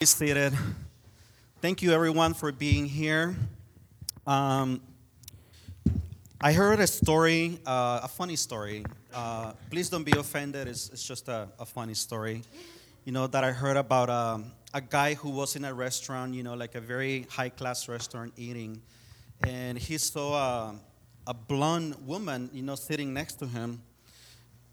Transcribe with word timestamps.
Be 0.00 0.06
seated. 0.06 0.54
Thank 1.60 1.82
you, 1.82 1.92
everyone, 1.92 2.32
for 2.32 2.50
being 2.52 2.86
here. 2.86 3.36
Um, 4.26 4.80
I 6.40 6.54
heard 6.54 6.80
a 6.80 6.86
story, 6.86 7.60
uh, 7.66 8.00
a 8.04 8.08
funny 8.08 8.36
story. 8.36 8.82
Uh, 9.12 9.52
please 9.68 9.90
don't 9.90 10.04
be 10.04 10.18
offended. 10.18 10.68
It's, 10.68 10.88
it's 10.88 11.06
just 11.06 11.28
a, 11.28 11.48
a, 11.58 11.66
funny 11.66 11.92
story. 11.92 12.40
You 13.04 13.12
know, 13.12 13.26
that 13.26 13.44
I 13.44 13.52
heard 13.52 13.76
about 13.76 14.08
um, 14.08 14.52
a 14.72 14.80
guy 14.80 15.12
who 15.12 15.28
was 15.28 15.54
in 15.54 15.66
a 15.66 15.74
restaurant, 15.74 16.32
you 16.32 16.44
know, 16.44 16.54
like 16.54 16.76
a 16.76 16.80
very 16.80 17.26
high 17.28 17.50
class 17.50 17.86
restaurant 17.86 18.32
eating. 18.38 18.80
And 19.46 19.76
he 19.76 19.98
saw 19.98 20.34
a, 20.34 20.74
a 21.26 21.34
blonde 21.34 21.94
woman, 22.06 22.48
you 22.54 22.62
know, 22.62 22.74
sitting 22.74 23.12
next 23.12 23.34
to 23.40 23.46
him. 23.46 23.82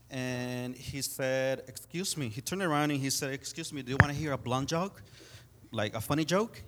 And 0.09 0.75
he 0.75 1.01
said, 1.01 1.63
Excuse 1.67 2.15
me. 2.17 2.29
He 2.29 2.41
turned 2.41 2.63
around 2.63 2.91
and 2.91 2.99
he 2.99 3.09
said, 3.09 3.33
Excuse 3.33 3.73
me, 3.73 3.81
do 3.81 3.91
you 3.91 3.97
want 3.99 4.11
to 4.13 4.17
hear 4.17 4.31
a 4.33 4.37
blonde 4.37 4.67
joke? 4.67 5.01
like 5.71 5.95
a 5.95 6.01
funny 6.01 6.25
joke. 6.25 6.61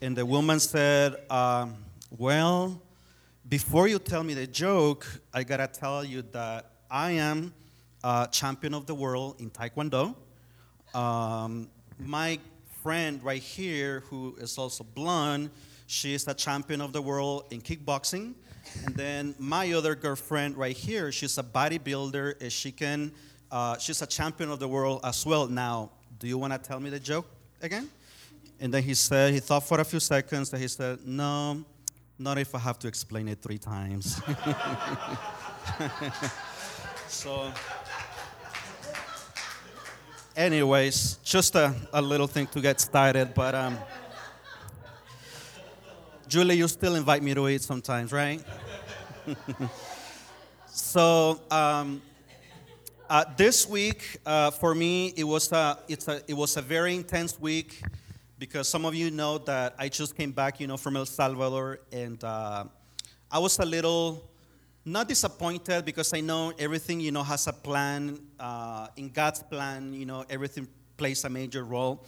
And 0.00 0.16
the 0.16 0.26
woman 0.26 0.60
said, 0.60 1.16
um, 1.30 1.76
Well, 2.16 2.80
before 3.48 3.88
you 3.88 3.98
tell 3.98 4.22
me 4.22 4.34
the 4.34 4.46
joke, 4.46 5.06
I 5.32 5.44
gotta 5.44 5.66
tell 5.66 6.04
you 6.04 6.22
that 6.32 6.70
I 6.90 7.12
am 7.12 7.54
a 8.02 8.28
champion 8.30 8.74
of 8.74 8.86
the 8.86 8.94
world 8.94 9.40
in 9.40 9.50
Taekwondo. 9.50 10.14
Um, 10.94 11.68
my 11.98 12.38
friend 12.82 13.22
right 13.22 13.42
here, 13.42 14.00
who 14.08 14.36
is 14.38 14.58
also 14.58 14.84
blonde, 14.84 15.50
she 15.86 16.14
is 16.14 16.26
a 16.28 16.34
champion 16.34 16.80
of 16.80 16.92
the 16.92 17.02
world 17.02 17.44
in 17.50 17.60
kickboxing. 17.60 18.34
And 18.84 18.94
then 18.94 19.34
my 19.38 19.72
other 19.72 19.94
girlfriend 19.94 20.56
right 20.56 20.76
here, 20.76 21.12
she's 21.12 21.38
a 21.38 21.42
bodybuilder. 21.42 22.50
She 22.50 22.72
can, 22.72 23.12
uh, 23.50 23.78
she's 23.78 24.02
a 24.02 24.06
champion 24.06 24.50
of 24.50 24.58
the 24.58 24.68
world 24.68 25.00
as 25.04 25.24
well. 25.24 25.46
Now, 25.46 25.90
do 26.18 26.28
you 26.28 26.38
want 26.38 26.52
to 26.52 26.58
tell 26.58 26.80
me 26.80 26.90
the 26.90 27.00
joke 27.00 27.26
again? 27.62 27.88
And 28.60 28.72
then 28.72 28.82
he 28.82 28.94
said, 28.94 29.34
he 29.34 29.40
thought 29.40 29.64
for 29.64 29.80
a 29.80 29.84
few 29.84 30.00
seconds, 30.00 30.52
and 30.52 30.62
he 30.62 30.68
said, 30.68 31.00
No, 31.04 31.64
not 32.18 32.38
if 32.38 32.54
I 32.54 32.58
have 32.58 32.78
to 32.80 32.88
explain 32.88 33.28
it 33.28 33.42
three 33.42 33.58
times. 33.58 34.16
so, 37.08 37.52
anyways, 40.34 41.18
just 41.22 41.54
a, 41.54 41.74
a 41.92 42.00
little 42.00 42.26
thing 42.26 42.46
to 42.48 42.60
get 42.60 42.80
started, 42.80 43.34
but 43.34 43.54
um, 43.54 43.78
Julie, 46.28 46.56
you 46.56 46.66
still 46.66 46.96
invite 46.96 47.22
me 47.22 47.34
to 47.34 47.48
eat 47.48 47.62
sometimes, 47.62 48.10
right? 48.10 48.42
so, 50.66 51.40
um, 51.50 52.02
uh, 53.08 53.24
this 53.36 53.68
week 53.68 54.18
uh, 54.26 54.50
for 54.50 54.74
me, 54.74 55.12
it 55.16 55.24
was 55.24 55.50
a, 55.52 55.78
it's 55.88 56.08
a, 56.08 56.22
it 56.28 56.34
was 56.34 56.56
a 56.56 56.62
very 56.62 56.94
intense 56.94 57.40
week 57.40 57.82
because 58.38 58.68
some 58.68 58.84
of 58.84 58.94
you 58.94 59.10
know 59.10 59.38
that 59.38 59.74
I 59.78 59.88
just 59.88 60.16
came 60.16 60.32
back, 60.32 60.60
you 60.60 60.66
know, 60.66 60.76
from 60.76 60.96
El 60.96 61.06
Salvador, 61.06 61.80
and 61.92 62.22
uh, 62.22 62.64
I 63.30 63.38
was 63.38 63.58
a 63.58 63.64
little 63.64 64.28
not 64.84 65.08
disappointed 65.08 65.84
because 65.84 66.12
I 66.12 66.20
know 66.20 66.52
everything, 66.58 67.00
you 67.00 67.10
know, 67.10 67.22
has 67.22 67.46
a 67.46 67.52
plan. 67.52 68.20
Uh, 68.38 68.88
in 68.96 69.10
God's 69.10 69.42
plan, 69.42 69.92
you 69.92 70.06
know, 70.06 70.24
everything 70.30 70.68
plays 70.96 71.24
a 71.24 71.28
major 71.28 71.64
role. 71.64 72.04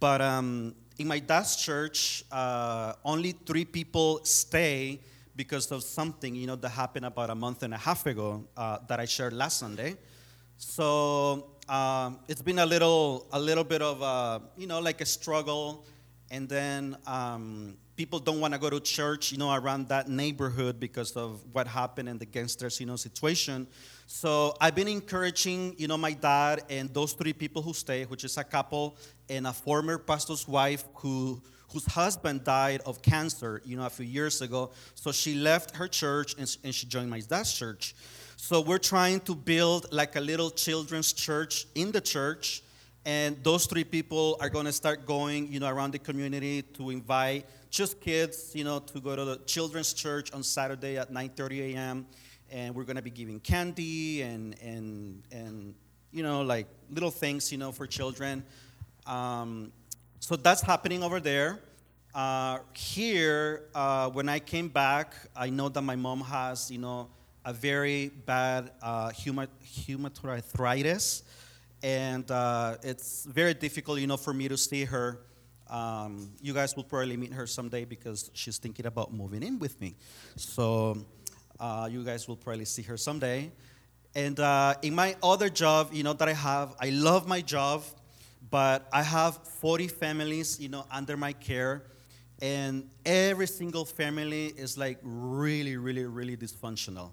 But 0.00 0.20
um, 0.20 0.74
in 0.98 1.06
my 1.06 1.18
dad's 1.18 1.56
church, 1.56 2.24
uh, 2.32 2.94
only 3.04 3.32
three 3.32 3.64
people 3.64 4.20
stay 4.24 5.00
because 5.36 5.70
of 5.72 5.82
something, 5.82 6.34
you 6.34 6.46
know, 6.46 6.56
that 6.56 6.68
happened 6.68 7.06
about 7.06 7.30
a 7.30 7.34
month 7.34 7.62
and 7.62 7.74
a 7.74 7.78
half 7.78 8.06
ago 8.06 8.44
uh, 8.56 8.78
that 8.88 9.00
I 9.00 9.04
shared 9.04 9.32
last 9.32 9.58
Sunday. 9.58 9.96
So 10.56 11.46
um, 11.68 12.20
it's 12.28 12.42
been 12.42 12.58
a 12.58 12.66
little, 12.66 13.26
a 13.32 13.40
little 13.40 13.64
bit 13.64 13.82
of, 13.82 14.02
a, 14.02 14.42
you 14.56 14.66
know, 14.66 14.80
like 14.80 15.00
a 15.00 15.06
struggle. 15.06 15.84
And 16.30 16.48
then 16.48 16.96
um, 17.06 17.76
people 17.96 18.18
don't 18.18 18.40
want 18.40 18.54
to 18.54 18.60
go 18.60 18.70
to 18.70 18.80
church, 18.80 19.32
you 19.32 19.38
know, 19.38 19.52
around 19.52 19.88
that 19.88 20.08
neighborhood 20.08 20.80
because 20.80 21.12
of 21.12 21.44
what 21.52 21.66
happened 21.66 22.08
in 22.08 22.18
the 22.18 22.26
gangsters, 22.26 22.80
you 22.80 22.86
know, 22.86 22.96
situation. 22.96 23.66
So 24.06 24.56
I've 24.60 24.74
been 24.74 24.88
encouraging, 24.88 25.74
you 25.78 25.88
know, 25.88 25.96
my 25.96 26.12
dad 26.12 26.62
and 26.70 26.92
those 26.92 27.12
three 27.12 27.32
people 27.32 27.62
who 27.62 27.72
stay, 27.72 28.04
which 28.04 28.24
is 28.24 28.36
a 28.36 28.44
couple 28.44 28.96
and 29.28 29.46
a 29.46 29.52
former 29.52 29.98
pastor's 29.98 30.46
wife 30.46 30.84
who 30.94 31.42
whose 31.74 31.86
husband 31.86 32.44
died 32.44 32.80
of 32.86 33.02
cancer, 33.02 33.60
you 33.64 33.76
know, 33.76 33.84
a 33.84 33.90
few 33.90 34.06
years 34.06 34.40
ago. 34.40 34.70
So 34.94 35.10
she 35.10 35.34
left 35.34 35.74
her 35.74 35.88
church 35.88 36.36
and, 36.38 36.56
and 36.62 36.72
she 36.72 36.86
joined 36.86 37.10
my 37.10 37.18
dad's 37.18 37.52
church. 37.52 37.96
So 38.36 38.60
we're 38.60 38.78
trying 38.78 39.20
to 39.20 39.34
build 39.34 39.92
like 39.92 40.14
a 40.14 40.20
little 40.20 40.50
children's 40.50 41.12
church 41.12 41.66
in 41.74 41.90
the 41.90 42.00
church. 42.00 42.62
And 43.04 43.42
those 43.42 43.66
three 43.66 43.82
people 43.82 44.36
are 44.40 44.48
going 44.48 44.66
to 44.66 44.72
start 44.72 45.04
going, 45.04 45.52
you 45.52 45.58
know, 45.58 45.68
around 45.68 45.92
the 45.92 45.98
community 45.98 46.62
to 46.62 46.90
invite 46.90 47.44
just 47.70 48.00
kids, 48.00 48.52
you 48.54 48.62
know, 48.62 48.78
to 48.78 49.00
go 49.00 49.16
to 49.16 49.24
the 49.24 49.36
children's 49.44 49.92
church 49.92 50.32
on 50.32 50.44
Saturday 50.44 50.96
at 50.96 51.12
9:30 51.12 51.74
a.m. 51.74 52.06
And 52.52 52.72
we're 52.72 52.84
going 52.84 52.96
to 52.96 53.02
be 53.02 53.10
giving 53.10 53.40
candy 53.40 54.22
and 54.22 54.54
and 54.62 55.22
and 55.32 55.74
you 56.12 56.22
know, 56.22 56.42
like 56.42 56.68
little 56.88 57.10
things, 57.10 57.50
you 57.50 57.58
know, 57.58 57.72
for 57.72 57.88
children. 57.88 58.44
Um, 59.06 59.72
so 60.24 60.36
that's 60.36 60.62
happening 60.62 61.02
over 61.02 61.20
there. 61.20 61.60
Uh, 62.14 62.60
here, 62.72 63.64
uh, 63.74 64.08
when 64.08 64.26
I 64.26 64.38
came 64.38 64.68
back, 64.70 65.14
I 65.36 65.50
know 65.50 65.68
that 65.68 65.82
my 65.82 65.96
mom 65.96 66.22
has, 66.22 66.70
you 66.70 66.78
know, 66.78 67.10
a 67.44 67.52
very 67.52 68.08
bad 68.08 68.70
uh, 68.80 69.10
rheumatoid 69.10 70.24
arthritis, 70.24 71.24
and 71.82 72.30
uh, 72.30 72.76
it's 72.82 73.26
very 73.26 73.52
difficult, 73.52 74.00
you 74.00 74.06
know, 74.06 74.16
for 74.16 74.32
me 74.32 74.48
to 74.48 74.56
see 74.56 74.86
her. 74.86 75.20
Um, 75.68 76.30
you 76.40 76.54
guys 76.54 76.74
will 76.74 76.84
probably 76.84 77.18
meet 77.18 77.34
her 77.34 77.46
someday 77.46 77.84
because 77.84 78.30
she's 78.32 78.56
thinking 78.56 78.86
about 78.86 79.12
moving 79.12 79.42
in 79.42 79.58
with 79.58 79.78
me. 79.78 79.94
So 80.36 81.04
uh, 81.60 81.86
you 81.92 82.02
guys 82.02 82.26
will 82.26 82.36
probably 82.36 82.64
see 82.64 82.82
her 82.84 82.96
someday. 82.96 83.52
And 84.14 84.40
uh, 84.40 84.76
in 84.80 84.94
my 84.94 85.16
other 85.22 85.50
job, 85.50 85.90
you 85.92 86.02
know, 86.02 86.14
that 86.14 86.30
I 86.30 86.32
have, 86.32 86.76
I 86.80 86.88
love 86.88 87.28
my 87.28 87.42
job, 87.42 87.82
but 88.54 88.86
I 88.92 89.02
have 89.02 89.38
40 89.58 89.88
families, 89.88 90.60
you 90.60 90.68
know, 90.68 90.86
under 90.88 91.16
my 91.16 91.32
care. 91.32 91.82
And 92.40 92.88
every 93.04 93.48
single 93.48 93.84
family 93.84 94.54
is 94.56 94.78
like 94.78 94.98
really, 95.02 95.76
really, 95.76 96.04
really 96.04 96.36
dysfunctional. 96.36 97.10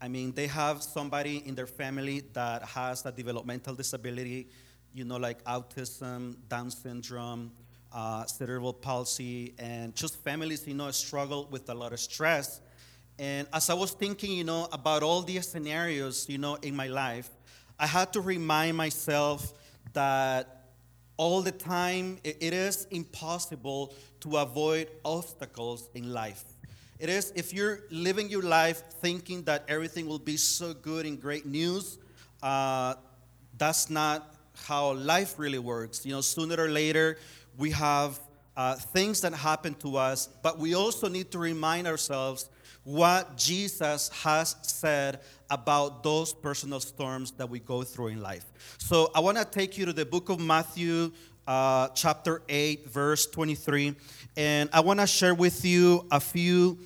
I 0.00 0.08
mean, 0.08 0.32
they 0.32 0.46
have 0.46 0.82
somebody 0.82 1.46
in 1.46 1.54
their 1.54 1.66
family 1.66 2.22
that 2.32 2.62
has 2.62 3.04
a 3.04 3.12
developmental 3.12 3.74
disability, 3.74 4.48
you 4.94 5.04
know, 5.04 5.18
like 5.18 5.44
autism, 5.44 6.36
Down 6.48 6.70
syndrome, 6.70 7.52
uh, 7.92 8.24
cerebral 8.24 8.72
palsy, 8.72 9.52
and 9.58 9.94
just 9.94 10.16
families, 10.24 10.66
you 10.66 10.72
know, 10.72 10.90
struggle 10.92 11.46
with 11.50 11.68
a 11.68 11.74
lot 11.74 11.92
of 11.92 12.00
stress. 12.00 12.62
And 13.18 13.46
as 13.52 13.68
I 13.68 13.74
was 13.74 13.90
thinking, 13.90 14.32
you 14.32 14.44
know, 14.44 14.66
about 14.72 15.02
all 15.02 15.20
these 15.20 15.46
scenarios, 15.46 16.26
you 16.26 16.38
know, 16.38 16.54
in 16.54 16.74
my 16.74 16.86
life, 16.86 17.28
I 17.78 17.86
had 17.86 18.14
to 18.14 18.22
remind 18.22 18.78
myself 18.78 19.52
that 19.92 20.59
all 21.20 21.42
the 21.42 21.52
time 21.52 22.16
it 22.24 22.54
is 22.54 22.86
impossible 22.90 23.92
to 24.20 24.38
avoid 24.38 24.88
obstacles 25.04 25.90
in 25.94 26.14
life. 26.14 26.44
It 26.98 27.10
is 27.10 27.30
if 27.36 27.52
you're 27.52 27.80
living 27.90 28.30
your 28.30 28.40
life 28.40 28.82
thinking 29.02 29.42
that 29.42 29.64
everything 29.68 30.06
will 30.06 30.18
be 30.18 30.38
so 30.38 30.72
good 30.72 31.04
and 31.04 31.20
great 31.20 31.44
news, 31.44 31.98
uh, 32.42 32.94
that's 33.58 33.90
not 33.90 34.34
how 34.64 34.94
life 34.94 35.38
really 35.38 35.58
works. 35.58 36.06
You 36.06 36.12
know, 36.12 36.22
sooner 36.22 36.56
or 36.58 36.70
later, 36.70 37.18
we 37.58 37.70
have 37.72 38.18
uh, 38.56 38.76
things 38.76 39.20
that 39.20 39.34
happen 39.34 39.74
to 39.74 39.98
us, 39.98 40.26
but 40.42 40.58
we 40.58 40.74
also 40.74 41.06
need 41.06 41.30
to 41.32 41.38
remind 41.38 41.86
ourselves 41.86 42.48
what 42.90 43.36
Jesus 43.36 44.08
has 44.08 44.56
said 44.62 45.20
about 45.48 46.02
those 46.02 46.32
personal 46.32 46.80
storms 46.80 47.30
that 47.32 47.48
we 47.48 47.60
go 47.60 47.82
through 47.82 48.08
in 48.08 48.20
life. 48.20 48.44
So 48.78 49.10
I 49.14 49.20
want 49.20 49.38
to 49.38 49.44
take 49.44 49.78
you 49.78 49.86
to 49.86 49.92
the 49.92 50.04
book 50.04 50.28
of 50.28 50.40
Matthew, 50.40 51.12
uh, 51.46 51.88
chapter 51.88 52.42
8, 52.48 52.88
verse 52.88 53.26
23. 53.26 53.94
And 54.36 54.68
I 54.72 54.80
want 54.80 54.98
to 54.98 55.06
share 55.06 55.34
with 55.34 55.64
you 55.64 56.04
a 56.10 56.18
few 56.18 56.78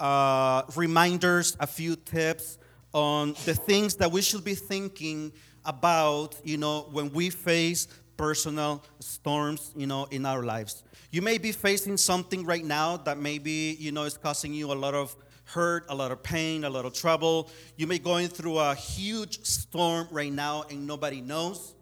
uh, 0.00 0.62
reminders, 0.74 1.54
a 1.60 1.66
few 1.66 1.96
tips 1.96 2.56
on 2.94 3.34
the 3.44 3.54
things 3.54 3.96
that 3.96 4.10
we 4.10 4.22
should 4.22 4.44
be 4.44 4.54
thinking 4.54 5.32
about, 5.66 6.34
you 6.44 6.56
know, 6.56 6.88
when 6.92 7.12
we 7.12 7.28
face 7.28 7.88
personal 8.16 8.82
storms, 9.00 9.70
you 9.76 9.86
know, 9.86 10.06
in 10.10 10.24
our 10.24 10.42
lives. 10.42 10.82
You 11.10 11.20
may 11.20 11.36
be 11.36 11.52
facing 11.52 11.98
something 11.98 12.46
right 12.46 12.64
now 12.64 12.96
that 12.98 13.18
maybe, 13.18 13.76
you 13.78 13.92
know, 13.92 14.04
is 14.04 14.16
causing 14.16 14.54
you 14.54 14.72
a 14.72 14.74
lot 14.74 14.94
of 14.94 15.14
hurt, 15.44 15.86
a 15.88 15.94
lot 15.94 16.10
of 16.10 16.22
pain, 16.22 16.64
a 16.64 16.70
lot 16.70 16.84
of 16.84 16.94
trouble. 16.94 17.50
You 17.76 17.86
may 17.86 17.96
be 17.96 18.04
going 18.04 18.28
through 18.28 18.58
a 18.58 18.74
huge 18.74 19.44
storm 19.44 20.08
right 20.10 20.32
now 20.32 20.64
and 20.70 20.86
nobody 20.86 21.20
knows. 21.20 21.74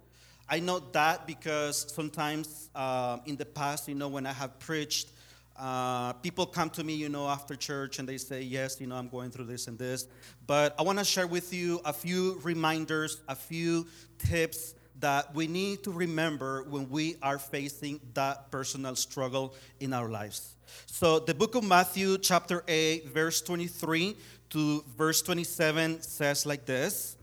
I 0.49 0.59
know 0.59 0.81
that 0.93 1.27
because 1.27 1.93
sometimes 1.95 2.71
uh, 2.75 3.19
in 3.27 3.37
the 3.37 3.45
past, 3.45 3.89
you 3.89 3.95
know, 3.95 4.09
when 4.09 4.27
I 4.27 4.33
have 4.33 4.59
preached, 4.59 5.11
uh, 5.57 6.15
people 6.15 6.47
come 6.47 6.71
to 6.71 6.83
me, 6.83 6.95
you 6.95 7.09
know, 7.09 7.29
after 7.29 7.55
church 7.55 7.99
and 7.99 8.09
they 8.09 8.17
say, 8.17 8.43
Yes, 8.43 8.81
you 8.81 8.87
know, 8.87 8.97
I'm 8.97 9.09
going 9.09 9.31
through 9.31 9.45
this 9.45 9.69
and 9.69 9.79
this. 9.79 10.09
But 10.47 10.75
I 10.79 10.83
want 10.83 10.99
to 10.99 11.05
share 11.05 11.27
with 11.27 11.53
you 11.53 11.81
a 11.85 11.93
few 11.93 12.41
reminders, 12.43 13.21
a 13.29 13.37
few 13.37 13.87
tips 14.19 14.75
that 15.01 15.35
we 15.35 15.47
need 15.47 15.83
to 15.85 15.93
remember 15.93 16.65
when 16.65 16.89
we 16.89 17.17
are 17.23 17.39
facing 17.39 18.01
that 18.15 18.51
personal 18.51 18.97
struggle 18.97 19.55
in 19.81 19.93
our 19.93 20.09
lives. 20.09 20.57
So, 20.87 21.19
the 21.19 21.34
book 21.34 21.55
of 21.55 21.64
Matthew, 21.64 22.19
chapter 22.19 22.62
8, 22.67 23.08
verse 23.08 23.40
23 23.40 24.17
to 24.50 24.84
verse 24.96 25.22
27 25.22 26.02
says 26.02 26.44
like 26.44 26.67
this 26.67 27.17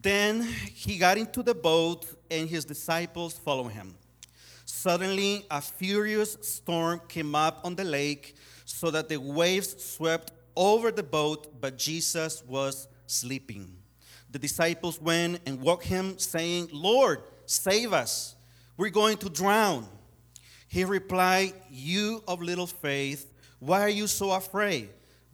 Then 0.00 0.42
he 0.42 0.98
got 0.98 1.18
into 1.18 1.42
the 1.42 1.54
boat, 1.54 2.06
and 2.30 2.48
his 2.48 2.64
disciples 2.64 3.38
followed 3.38 3.72
him. 3.72 3.94
Suddenly, 4.64 5.46
a 5.50 5.60
furious 5.60 6.38
storm 6.42 7.00
came 7.08 7.34
up 7.34 7.60
on 7.64 7.74
the 7.74 7.84
lake, 7.84 8.36
so 8.64 8.90
that 8.90 9.08
the 9.08 9.18
waves 9.18 9.82
swept 9.82 10.32
over 10.54 10.90
the 10.92 11.02
boat, 11.02 11.60
but 11.60 11.76
Jesus 11.76 12.44
was 12.46 12.86
sleeping. 13.06 13.76
The 14.30 14.38
disciples 14.38 15.00
went 15.00 15.40
and 15.46 15.60
woke 15.60 15.82
him, 15.82 16.18
saying, 16.18 16.68
Lord, 16.72 17.22
save 17.46 17.92
us. 17.92 18.36
We're 18.76 18.90
going 18.90 19.16
to 19.18 19.28
drown. 19.28 19.88
He 20.70 20.84
replied, 20.84 21.52
You 21.68 22.22
of 22.28 22.40
little 22.40 22.68
faith, 22.68 23.32
why 23.58 23.80
are 23.80 23.88
you 23.88 24.06
so 24.06 24.30
afraid? 24.30 24.90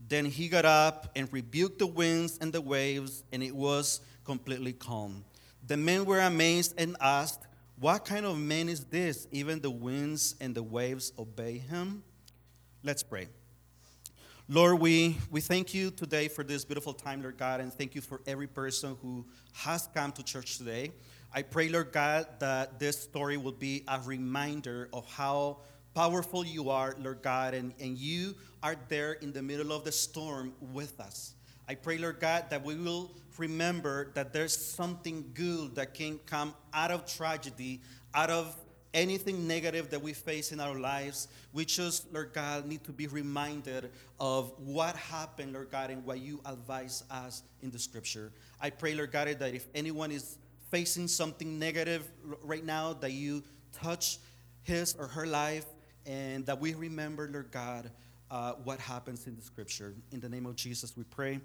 Then 0.08 0.24
he 0.24 0.48
got 0.48 0.64
up 0.64 1.10
and 1.14 1.30
rebuked 1.30 1.78
the 1.78 1.86
winds 1.86 2.38
and 2.40 2.50
the 2.50 2.62
waves, 2.62 3.22
and 3.32 3.42
it 3.42 3.54
was 3.54 4.00
completely 4.24 4.72
calm. 4.72 5.26
The 5.66 5.76
men 5.76 6.06
were 6.06 6.20
amazed 6.20 6.80
and 6.80 6.96
asked, 7.02 7.46
What 7.78 8.06
kind 8.06 8.24
of 8.24 8.38
man 8.38 8.70
is 8.70 8.84
this? 8.84 9.28
Even 9.30 9.60
the 9.60 9.70
winds 9.70 10.36
and 10.40 10.54
the 10.54 10.62
waves 10.62 11.12
obey 11.18 11.58
him? 11.58 12.02
Let's 12.82 13.02
pray. 13.02 13.28
Lord, 14.48 14.80
we, 14.80 15.18
we 15.30 15.42
thank 15.42 15.74
you 15.74 15.90
today 15.90 16.28
for 16.28 16.44
this 16.44 16.64
beautiful 16.64 16.94
time, 16.94 17.20
Lord 17.20 17.36
God, 17.36 17.60
and 17.60 17.70
thank 17.70 17.94
you 17.94 18.00
for 18.00 18.22
every 18.26 18.46
person 18.46 18.96
who 19.02 19.26
has 19.52 19.86
come 19.92 20.12
to 20.12 20.22
church 20.22 20.56
today. 20.56 20.92
I 21.36 21.42
pray, 21.42 21.68
Lord 21.68 21.92
God, 21.92 22.26
that 22.38 22.78
this 22.78 22.98
story 22.98 23.36
will 23.36 23.52
be 23.52 23.84
a 23.88 24.00
reminder 24.00 24.88
of 24.90 25.04
how 25.04 25.58
powerful 25.94 26.46
you 26.46 26.70
are, 26.70 26.96
Lord 26.98 27.20
God, 27.20 27.52
and, 27.52 27.74
and 27.78 27.98
you 27.98 28.36
are 28.62 28.74
there 28.88 29.12
in 29.12 29.34
the 29.34 29.42
middle 29.42 29.70
of 29.70 29.84
the 29.84 29.92
storm 29.92 30.54
with 30.72 30.98
us. 30.98 31.34
I 31.68 31.74
pray, 31.74 31.98
Lord 31.98 32.20
God, 32.20 32.46
that 32.48 32.64
we 32.64 32.74
will 32.74 33.10
remember 33.36 34.12
that 34.14 34.32
there's 34.32 34.56
something 34.56 35.30
good 35.34 35.74
that 35.74 35.92
can 35.92 36.20
come 36.24 36.54
out 36.72 36.90
of 36.90 37.04
tragedy, 37.04 37.82
out 38.14 38.30
of 38.30 38.56
anything 38.94 39.46
negative 39.46 39.90
that 39.90 40.00
we 40.00 40.14
face 40.14 40.52
in 40.52 40.58
our 40.58 40.78
lives, 40.78 41.28
we 41.52 41.66
just, 41.66 42.10
Lord 42.14 42.32
God, 42.32 42.66
need 42.66 42.82
to 42.84 42.92
be 42.92 43.08
reminded 43.08 43.90
of 44.18 44.52
what 44.56 44.96
happened, 44.96 45.52
Lord 45.52 45.70
God, 45.70 45.90
and 45.90 46.02
what 46.02 46.18
you 46.18 46.40
advise 46.46 47.04
us 47.10 47.42
in 47.60 47.70
the 47.70 47.78
scripture. 47.78 48.32
I 48.58 48.70
pray, 48.70 48.94
Lord 48.94 49.12
God, 49.12 49.28
that 49.28 49.54
if 49.54 49.66
anyone 49.74 50.10
is 50.10 50.38
facing 50.70 51.08
something 51.08 51.58
negative 51.58 52.10
right 52.42 52.64
now, 52.64 52.92
that 52.94 53.12
you 53.12 53.42
touch 53.72 54.18
his 54.62 54.94
or 54.98 55.06
her 55.06 55.26
life 55.26 55.66
and 56.06 56.46
that 56.46 56.60
we 56.60 56.74
remember, 56.74 57.28
Lord 57.32 57.50
God, 57.50 57.90
uh, 58.30 58.52
what 58.64 58.80
happens 58.80 59.26
in 59.26 59.36
the 59.36 59.42
scripture. 59.42 59.94
In 60.12 60.20
the 60.20 60.28
name 60.28 60.46
of 60.46 60.56
Jesus, 60.56 60.96
we 60.96 61.04
pray. 61.04 61.40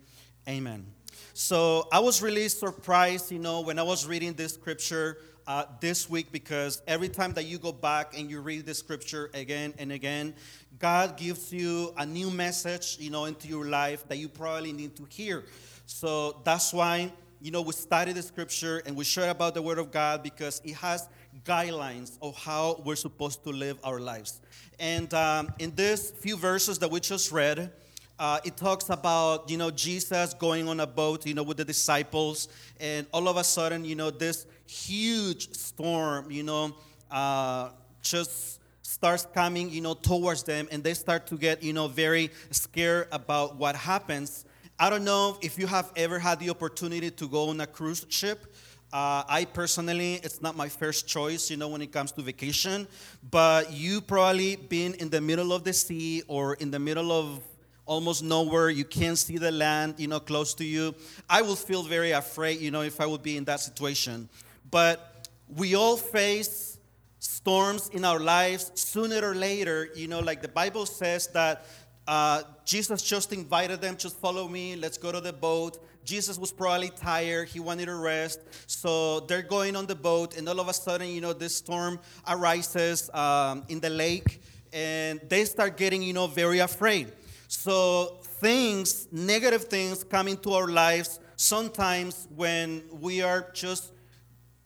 Amen. 0.47 0.85
So 1.33 1.87
I 1.91 1.99
was 1.99 2.21
really 2.21 2.47
surprised, 2.49 3.31
you 3.31 3.39
know, 3.39 3.61
when 3.61 3.77
I 3.77 3.83
was 3.83 4.07
reading 4.07 4.33
this 4.33 4.53
scripture 4.53 5.19
uh, 5.45 5.65
this 5.79 6.09
week 6.09 6.31
because 6.31 6.81
every 6.87 7.09
time 7.09 7.33
that 7.33 7.45
you 7.45 7.59
go 7.59 7.71
back 7.71 8.17
and 8.17 8.29
you 8.29 8.41
read 8.41 8.65
the 8.65 8.73
scripture 8.73 9.29
again 9.33 9.73
and 9.77 9.91
again, 9.91 10.33
God 10.79 11.17
gives 11.17 11.53
you 11.53 11.93
a 11.97 12.05
new 12.05 12.31
message, 12.31 12.97
you 12.99 13.11
know, 13.11 13.25
into 13.25 13.47
your 13.47 13.65
life 13.65 14.07
that 14.07 14.17
you 14.17 14.29
probably 14.29 14.73
need 14.73 14.95
to 14.95 15.05
hear. 15.09 15.43
So 15.85 16.41
that's 16.43 16.73
why, 16.73 17.11
you 17.41 17.49
know, 17.49 17.63
we 17.63 17.73
study 17.73 18.13
the 18.13 18.21
scripture 18.21 18.83
and 18.85 18.95
we 18.95 19.03
share 19.03 19.31
about 19.31 19.55
the 19.55 19.61
word 19.61 19.79
of 19.79 19.91
God 19.91 20.21
because 20.21 20.61
it 20.63 20.75
has 20.75 21.09
guidelines 21.43 22.19
of 22.21 22.35
how 22.35 22.79
we're 22.85 22.95
supposed 22.95 23.43
to 23.45 23.49
live 23.49 23.79
our 23.83 23.99
lives. 23.99 24.41
And 24.79 25.11
um, 25.15 25.51
in 25.57 25.73
this 25.73 26.11
few 26.11 26.37
verses 26.37 26.77
that 26.79 26.91
we 26.91 26.99
just 26.99 27.31
read, 27.31 27.71
uh, 28.19 28.39
it 28.45 28.55
talks 28.55 28.91
about 28.91 29.49
you 29.49 29.57
know 29.57 29.71
jesus 29.71 30.35
going 30.35 30.67
on 30.67 30.79
a 30.79 30.85
boat 30.85 31.25
you 31.25 31.33
know 31.33 31.41
with 31.41 31.57
the 31.57 31.65
disciples. 31.65 32.47
And 32.79 33.07
all 33.11 33.27
of 33.27 33.37
a 33.37 33.43
sudden 33.43 33.83
you 33.85 33.95
know 33.95 34.11
this 34.11 34.45
huge 34.67 35.51
storm 35.55 36.29
you 36.29 36.43
know 36.43 36.75
uh, 37.09 37.69
just 38.03 38.59
starts 38.83 39.25
coming 39.33 39.71
you 39.71 39.81
know 39.81 39.95
towards 39.95 40.43
them. 40.43 40.67
And 40.71 40.83
they 40.83 40.93
start 40.93 41.25
to 41.27 41.37
get 41.37 41.63
you 41.63 41.73
know 41.73 41.87
very 41.87 42.29
scared 42.51 43.07
about 43.11 43.55
what 43.55 43.75
happens 43.75 44.45
i 44.81 44.89
don't 44.89 45.05
know 45.05 45.37
if 45.41 45.57
you 45.57 45.67
have 45.67 45.89
ever 45.95 46.19
had 46.19 46.37
the 46.39 46.49
opportunity 46.49 47.09
to 47.09 47.27
go 47.29 47.49
on 47.49 47.61
a 47.61 47.67
cruise 47.67 48.05
ship 48.09 48.47
uh, 48.93 49.23
I 49.29 49.45
personally, 49.45 50.15
it's 50.15 50.41
not 50.41 50.57
my 50.57 50.67
first 50.67 51.07
choice, 51.07 51.49
you 51.49 51.55
know, 51.55 51.69
when 51.69 51.81
it 51.81 51.93
comes 51.93 52.11
to 52.11 52.21
vacation. 52.21 52.89
But 53.29 53.71
you 53.71 54.01
probably 54.01 54.57
been 54.57 54.95
in 54.95 55.09
the 55.09 55.21
middle 55.21 55.53
of 55.53 55.63
the 55.63 55.71
sea 55.71 56.23
or 56.27 56.55
in 56.55 56.71
the 56.71 56.79
middle 56.79 57.09
of 57.09 57.39
almost 57.85 58.21
nowhere. 58.21 58.69
You 58.69 58.83
can't 58.83 59.17
see 59.17 59.37
the 59.37 59.51
land, 59.51 59.95
you 59.97 60.07
know, 60.09 60.19
close 60.19 60.53
to 60.55 60.65
you. 60.65 60.93
I 61.29 61.41
would 61.41 61.57
feel 61.57 61.83
very 61.83 62.11
afraid, 62.11 62.59
you 62.59 62.69
know, 62.69 62.81
if 62.81 62.99
I 62.99 63.05
would 63.05 63.23
be 63.23 63.37
in 63.37 63.45
that 63.45 63.61
situation. 63.61 64.27
But 64.69 65.29
we 65.55 65.75
all 65.75 65.95
face 65.95 66.77
storms 67.19 67.89
in 67.93 68.03
our 68.03 68.19
lives 68.19 68.71
sooner 68.75 69.25
or 69.25 69.35
later. 69.35 69.89
You 69.95 70.09
know, 70.09 70.19
like 70.19 70.41
the 70.41 70.49
Bible 70.49 70.85
says 70.85 71.27
that 71.27 71.65
uh, 72.11 72.43
Jesus 72.65 73.01
just 73.01 73.31
invited 73.31 73.79
them, 73.79 73.95
just 73.95 74.17
follow 74.17 74.45
me, 74.45 74.75
let's 74.75 74.97
go 74.97 75.13
to 75.13 75.21
the 75.21 75.31
boat. 75.31 75.81
Jesus 76.03 76.37
was 76.37 76.51
probably 76.51 76.89
tired, 76.89 77.47
he 77.47 77.61
wanted 77.61 77.85
to 77.85 77.95
rest. 77.95 78.41
So 78.67 79.21
they're 79.21 79.41
going 79.41 79.77
on 79.77 79.85
the 79.85 79.95
boat, 79.95 80.37
and 80.37 80.49
all 80.49 80.59
of 80.59 80.67
a 80.67 80.73
sudden, 80.73 81.07
you 81.07 81.21
know, 81.21 81.31
this 81.31 81.55
storm 81.55 82.01
arises 82.27 83.09
um, 83.13 83.63
in 83.69 83.79
the 83.79 83.89
lake, 83.89 84.41
and 84.73 85.21
they 85.29 85.45
start 85.45 85.77
getting, 85.77 86.03
you 86.03 86.11
know, 86.11 86.27
very 86.27 86.59
afraid. 86.59 87.13
So 87.47 88.17
things, 88.41 89.07
negative 89.13 89.63
things 89.75 90.03
come 90.03 90.27
into 90.27 90.51
our 90.51 90.67
lives 90.67 91.17
sometimes 91.37 92.27
when 92.35 92.83
we 92.99 93.21
are 93.21 93.49
just 93.53 93.93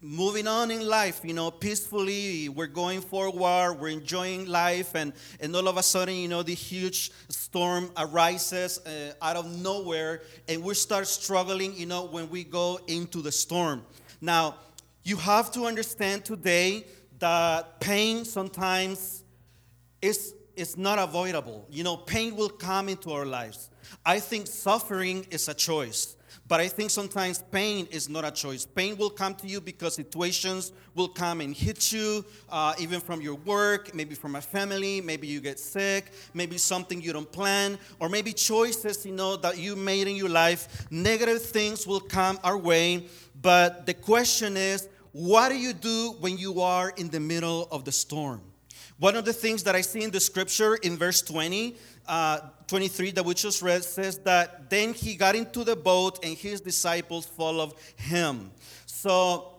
moving 0.05 0.47
on 0.47 0.69
in 0.69 0.87
life, 0.87 1.21
you 1.23 1.33
know, 1.33 1.49
peacefully. 1.49 2.47
We're 2.47 2.67
going 2.67 3.01
forward, 3.01 3.79
we're 3.79 3.89
enjoying 3.89 4.45
life, 4.45 4.93
and, 4.93 5.13
and 5.39 5.55
all 5.55 5.67
of 5.67 5.77
a 5.77 5.83
sudden, 5.83 6.13
you 6.13 6.27
know, 6.27 6.43
the 6.43 6.53
huge 6.53 7.11
storm 7.27 7.89
arises 7.97 8.79
uh, 8.85 9.13
out 9.21 9.35
of 9.35 9.61
nowhere, 9.61 10.21
and 10.47 10.63
we 10.63 10.75
start 10.75 11.07
struggling, 11.07 11.75
you 11.75 11.87
know, 11.87 12.05
when 12.05 12.29
we 12.29 12.43
go 12.43 12.79
into 12.87 13.21
the 13.21 13.31
storm. 13.31 13.83
Now, 14.21 14.55
you 15.03 15.17
have 15.17 15.51
to 15.53 15.65
understand 15.65 16.23
today 16.23 16.85
that 17.17 17.79
pain 17.79 18.25
sometimes 18.25 19.23
is 20.01 20.35
is 20.55 20.77
not 20.77 20.99
avoidable. 20.99 21.65
You 21.69 21.83
know, 21.83 21.97
pain 21.97 22.35
will 22.35 22.49
come 22.49 22.89
into 22.89 23.11
our 23.11 23.25
lives. 23.25 23.69
I 24.05 24.19
think 24.19 24.47
suffering 24.47 25.25
is 25.29 25.47
a 25.47 25.53
choice, 25.53 26.15
but 26.47 26.59
I 26.59 26.67
think 26.67 26.89
sometimes 26.89 27.43
pain 27.51 27.87
is 27.91 28.09
not 28.09 28.25
a 28.25 28.31
choice. 28.31 28.65
Pain 28.65 28.97
will 28.97 29.09
come 29.09 29.35
to 29.35 29.47
you 29.47 29.61
because 29.61 29.95
situations 29.95 30.71
will 30.95 31.07
come 31.07 31.41
and 31.41 31.55
hit 31.55 31.91
you, 31.91 32.25
uh, 32.49 32.73
even 32.79 32.99
from 32.99 33.21
your 33.21 33.35
work, 33.35 33.93
maybe 33.93 34.15
from 34.15 34.35
a 34.35 34.41
family, 34.41 35.01
maybe 35.01 35.27
you 35.27 35.39
get 35.39 35.59
sick, 35.59 36.11
maybe 36.33 36.57
something 36.57 37.01
you 37.01 37.13
don't 37.13 37.31
plan, 37.31 37.77
or 37.99 38.09
maybe 38.09 38.33
choices, 38.33 39.05
you 39.05 39.11
know, 39.11 39.35
that 39.35 39.57
you 39.57 39.75
made 39.75 40.07
in 40.07 40.15
your 40.15 40.29
life. 40.29 40.87
Negative 40.91 41.41
things 41.41 41.85
will 41.85 41.99
come 41.99 42.39
our 42.43 42.57
way, 42.57 43.07
but 43.41 43.85
the 43.85 43.93
question 43.93 44.57
is, 44.57 44.87
what 45.11 45.49
do 45.49 45.57
you 45.57 45.73
do 45.73 46.15
when 46.19 46.37
you 46.37 46.59
are 46.59 46.89
in 46.97 47.09
the 47.09 47.19
middle 47.19 47.67
of 47.71 47.85
the 47.85 47.91
storm? 47.91 48.41
One 48.97 49.15
of 49.15 49.25
the 49.25 49.33
things 49.33 49.63
that 49.63 49.75
I 49.75 49.81
see 49.81 50.03
in 50.03 50.11
the 50.11 50.21
scripture 50.21 50.75
in 50.75 50.97
verse 50.97 51.21
20, 51.21 51.75
uh, 52.07 52.39
23 52.67 53.11
that 53.11 53.25
we 53.25 53.33
just 53.33 53.61
read 53.61 53.83
says 53.83 54.19
that 54.19 54.69
then 54.69 54.93
he 54.93 55.15
got 55.15 55.35
into 55.35 55.63
the 55.63 55.75
boat 55.75 56.23
and 56.23 56.37
his 56.37 56.61
disciples 56.61 57.25
followed 57.25 57.73
him. 57.97 58.51
So 58.85 59.55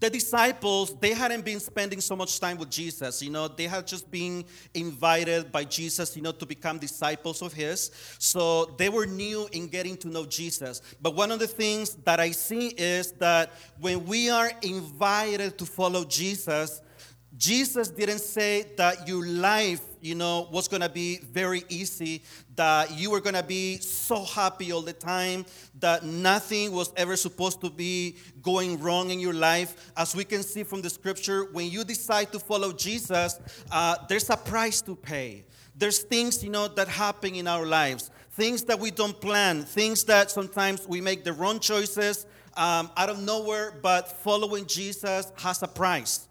the 0.00 0.10
disciples 0.10 0.94
they 1.00 1.12
hadn't 1.12 1.44
been 1.44 1.58
spending 1.58 2.00
so 2.00 2.14
much 2.14 2.38
time 2.38 2.56
with 2.56 2.70
jesus 2.70 3.22
you 3.22 3.30
know 3.30 3.48
they 3.48 3.64
had 3.64 3.86
just 3.86 4.08
been 4.10 4.44
invited 4.74 5.50
by 5.50 5.64
jesus 5.64 6.16
you 6.16 6.22
know 6.22 6.30
to 6.30 6.46
become 6.46 6.78
disciples 6.78 7.42
of 7.42 7.52
his 7.52 7.90
so 8.18 8.66
they 8.76 8.88
were 8.88 9.06
new 9.06 9.48
in 9.52 9.66
getting 9.66 9.96
to 9.96 10.08
know 10.08 10.24
jesus 10.24 10.82
but 11.00 11.14
one 11.14 11.30
of 11.32 11.38
the 11.38 11.46
things 11.46 11.94
that 12.04 12.20
i 12.20 12.30
see 12.30 12.68
is 12.76 13.12
that 13.12 13.50
when 13.80 14.04
we 14.06 14.30
are 14.30 14.50
invited 14.62 15.58
to 15.58 15.66
follow 15.66 16.04
jesus 16.04 16.80
Jesus 17.38 17.88
didn't 17.88 18.18
say 18.18 18.66
that 18.76 19.06
your 19.06 19.24
life, 19.24 19.80
you 20.00 20.16
know, 20.16 20.48
was 20.50 20.66
going 20.66 20.82
to 20.82 20.88
be 20.88 21.18
very 21.18 21.62
easy, 21.68 22.20
that 22.56 22.90
you 22.98 23.12
were 23.12 23.20
going 23.20 23.36
to 23.36 23.44
be 23.44 23.78
so 23.78 24.24
happy 24.24 24.72
all 24.72 24.82
the 24.82 24.92
time, 24.92 25.46
that 25.78 26.02
nothing 26.04 26.72
was 26.72 26.92
ever 26.96 27.14
supposed 27.14 27.60
to 27.60 27.70
be 27.70 28.16
going 28.42 28.80
wrong 28.80 29.10
in 29.10 29.20
your 29.20 29.34
life. 29.34 29.92
As 29.96 30.16
we 30.16 30.24
can 30.24 30.42
see 30.42 30.64
from 30.64 30.82
the 30.82 30.90
scripture, 30.90 31.44
when 31.52 31.70
you 31.70 31.84
decide 31.84 32.32
to 32.32 32.40
follow 32.40 32.72
Jesus, 32.72 33.38
uh, 33.70 33.96
there's 34.08 34.28
a 34.30 34.36
price 34.36 34.80
to 34.82 34.96
pay. 34.96 35.44
There's 35.76 36.00
things, 36.00 36.42
you 36.42 36.50
know, 36.50 36.66
that 36.66 36.88
happen 36.88 37.36
in 37.36 37.46
our 37.46 37.64
lives, 37.64 38.10
things 38.32 38.64
that 38.64 38.80
we 38.80 38.90
don't 38.90 39.18
plan, 39.20 39.62
things 39.62 40.02
that 40.04 40.32
sometimes 40.32 40.88
we 40.88 41.00
make 41.00 41.22
the 41.22 41.32
wrong 41.32 41.60
choices, 41.60 42.26
um, 42.56 42.90
out 42.96 43.10
of 43.10 43.20
nowhere, 43.20 43.78
but 43.80 44.08
following 44.22 44.66
Jesus 44.66 45.30
has 45.36 45.62
a 45.62 45.68
price. 45.68 46.27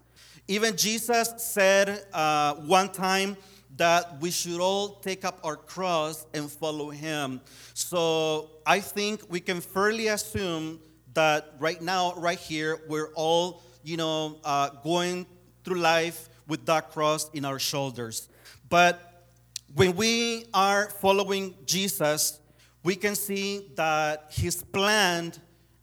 Even 0.50 0.76
Jesus 0.76 1.34
said 1.36 2.06
uh, 2.14 2.54
one 2.54 2.88
time 2.88 3.36
that 3.76 4.18
we 4.20 4.30
should 4.30 4.60
all 4.60 4.94
take 5.00 5.22
up 5.24 5.38
our 5.44 5.56
cross 5.56 6.26
and 6.32 6.50
follow 6.50 6.88
him. 6.88 7.42
So 7.74 8.50
I 8.66 8.80
think 8.80 9.30
we 9.30 9.40
can 9.40 9.60
fairly 9.60 10.08
assume 10.08 10.80
that 11.12 11.52
right 11.58 11.80
now, 11.82 12.14
right 12.16 12.38
here, 12.38 12.80
we're 12.88 13.12
all, 13.14 13.62
you 13.84 13.98
know, 13.98 14.38
uh, 14.42 14.70
going 14.82 15.26
through 15.64 15.80
life 15.80 16.30
with 16.46 16.64
that 16.64 16.92
cross 16.92 17.30
in 17.34 17.44
our 17.44 17.58
shoulders. 17.58 18.30
But 18.70 19.26
when 19.74 19.96
we 19.96 20.46
are 20.54 20.88
following 20.88 21.54
Jesus, 21.66 22.40
we 22.82 22.96
can 22.96 23.14
see 23.14 23.70
that 23.74 24.28
his 24.30 24.62
plan 24.62 25.34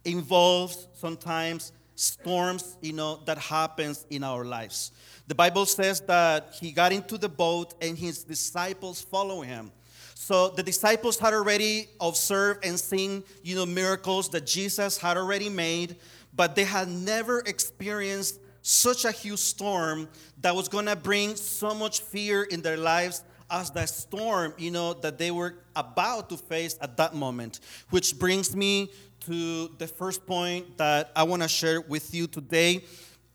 involves 0.03 0.87
sometimes 0.93 1.71
storms, 1.95 2.77
you 2.81 2.93
know, 2.93 3.19
that 3.25 3.37
happens 3.37 4.05
in 4.09 4.23
our 4.23 4.45
lives. 4.45 4.91
The 5.27 5.35
Bible 5.35 5.65
says 5.65 6.01
that 6.01 6.55
he 6.59 6.71
got 6.71 6.91
into 6.91 7.17
the 7.17 7.29
boat 7.29 7.73
and 7.81 7.97
his 7.97 8.23
disciples 8.23 9.01
follow 9.01 9.41
him. 9.41 9.71
So 10.13 10.49
the 10.49 10.63
disciples 10.63 11.17
had 11.19 11.33
already 11.33 11.87
observed 11.99 12.65
and 12.65 12.79
seen, 12.79 13.23
you 13.43 13.55
know, 13.55 13.65
miracles 13.65 14.29
that 14.29 14.45
Jesus 14.45 14.97
had 14.97 15.17
already 15.17 15.49
made, 15.49 15.97
but 16.35 16.55
they 16.55 16.63
had 16.63 16.87
never 16.87 17.39
experienced 17.39 18.39
such 18.61 19.05
a 19.05 19.11
huge 19.11 19.39
storm 19.39 20.09
that 20.41 20.55
was 20.55 20.67
going 20.67 20.87
to 20.87 20.95
bring 20.95 21.35
so 21.35 21.75
much 21.75 22.01
fear 22.01 22.43
in 22.43 22.61
their 22.61 22.77
lives 22.77 23.23
as 23.49 23.69
the 23.69 23.85
storm, 23.85 24.53
you 24.57 24.71
know, 24.71 24.93
that 24.93 25.19
they 25.19 25.29
were 25.29 25.55
about 25.75 26.29
to 26.29 26.37
face 26.37 26.77
at 26.81 26.97
that 26.97 27.13
moment. 27.13 27.59
Which 27.91 28.17
brings 28.17 28.55
me 28.55 28.89
to 29.25 29.69
the 29.79 29.87
first 29.87 30.25
point 30.25 30.77
that 30.77 31.11
I 31.15 31.23
want 31.23 31.41
to 31.41 31.47
share 31.47 31.81
with 31.81 32.13
you 32.13 32.27
today. 32.27 32.83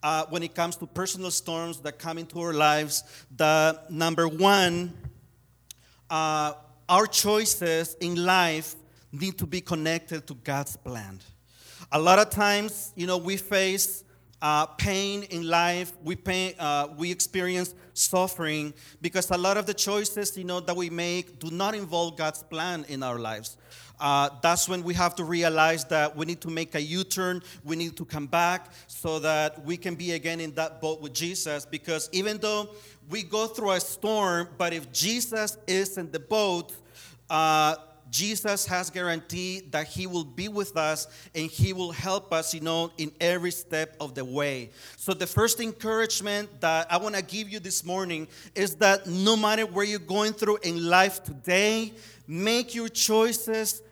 Uh, 0.02 0.24
when 0.30 0.42
it 0.42 0.54
comes 0.54 0.76
to 0.76 0.86
personal 0.86 1.30
storms 1.30 1.78
that 1.80 1.98
come 1.98 2.16
into 2.16 2.40
our 2.40 2.54
lives, 2.54 3.04
the 3.36 3.78
number 3.90 4.26
one, 4.26 4.94
uh, 6.08 6.52
our 6.88 7.06
choices 7.06 7.96
in 8.00 8.24
life 8.24 8.76
need 9.12 9.36
to 9.38 9.46
be 9.46 9.60
connected 9.60 10.26
to 10.26 10.34
God's 10.34 10.76
plan. 10.76 11.18
A 11.92 11.98
lot 11.98 12.18
of 12.18 12.30
times, 12.30 12.92
you 12.96 13.06
know, 13.06 13.18
we 13.18 13.36
face 13.36 14.04
uh, 14.40 14.66
pain 14.66 15.24
in 15.24 15.46
life, 15.46 15.92
we, 16.02 16.16
pay, 16.16 16.54
uh, 16.58 16.88
we 16.96 17.10
experience 17.10 17.74
suffering 17.92 18.72
because 19.02 19.30
a 19.30 19.36
lot 19.36 19.56
of 19.56 19.66
the 19.66 19.74
choices, 19.74 20.36
you 20.36 20.44
know, 20.44 20.60
that 20.60 20.74
we 20.74 20.88
make 20.88 21.38
do 21.38 21.50
not 21.50 21.74
involve 21.74 22.16
God's 22.16 22.42
plan 22.42 22.84
in 22.88 23.02
our 23.02 23.18
lives. 23.18 23.56
Uh, 24.00 24.30
that's 24.40 24.68
when 24.68 24.82
we 24.82 24.94
have 24.94 25.14
to 25.16 25.24
realize 25.24 25.84
that 25.84 26.16
we 26.16 26.24
need 26.24 26.40
to 26.40 26.48
make 26.48 26.74
a 26.74 26.80
U 26.80 27.04
turn. 27.04 27.42
We 27.64 27.76
need 27.76 27.96
to 27.98 28.04
come 28.04 28.26
back 28.26 28.72
so 28.86 29.18
that 29.18 29.64
we 29.64 29.76
can 29.76 29.94
be 29.94 30.12
again 30.12 30.40
in 30.40 30.54
that 30.54 30.80
boat 30.80 31.00
with 31.00 31.12
Jesus. 31.12 31.66
Because 31.66 32.08
even 32.12 32.38
though 32.38 32.70
we 33.10 33.22
go 33.22 33.46
through 33.46 33.72
a 33.72 33.80
storm, 33.80 34.48
but 34.56 34.72
if 34.72 34.90
Jesus 34.90 35.58
is 35.66 35.98
in 35.98 36.10
the 36.10 36.20
boat, 36.20 36.72
uh, 37.28 37.76
Jesus 38.10 38.66
has 38.66 38.90
guaranteed 38.90 39.70
that 39.72 39.86
He 39.86 40.06
will 40.06 40.24
be 40.24 40.48
with 40.48 40.76
us 40.76 41.06
and 41.34 41.48
He 41.48 41.72
will 41.72 41.92
help 41.92 42.32
us, 42.32 42.52
you 42.52 42.60
know, 42.60 42.90
in 42.98 43.12
every 43.20 43.52
step 43.52 43.96
of 44.00 44.14
the 44.14 44.24
way. 44.24 44.70
So, 44.96 45.14
the 45.14 45.26
first 45.26 45.60
encouragement 45.60 46.60
that 46.60 46.92
I 46.92 46.96
want 46.96 47.14
to 47.14 47.22
give 47.22 47.48
you 47.48 47.60
this 47.60 47.84
morning 47.84 48.26
is 48.54 48.74
that 48.76 49.06
no 49.06 49.36
matter 49.36 49.64
where 49.64 49.84
you're 49.84 50.00
going 50.00 50.32
through 50.32 50.58
in 50.64 50.88
life 50.88 51.22
today, 51.22 51.92
make 52.26 52.74
your 52.74 52.88
choices 52.88 53.82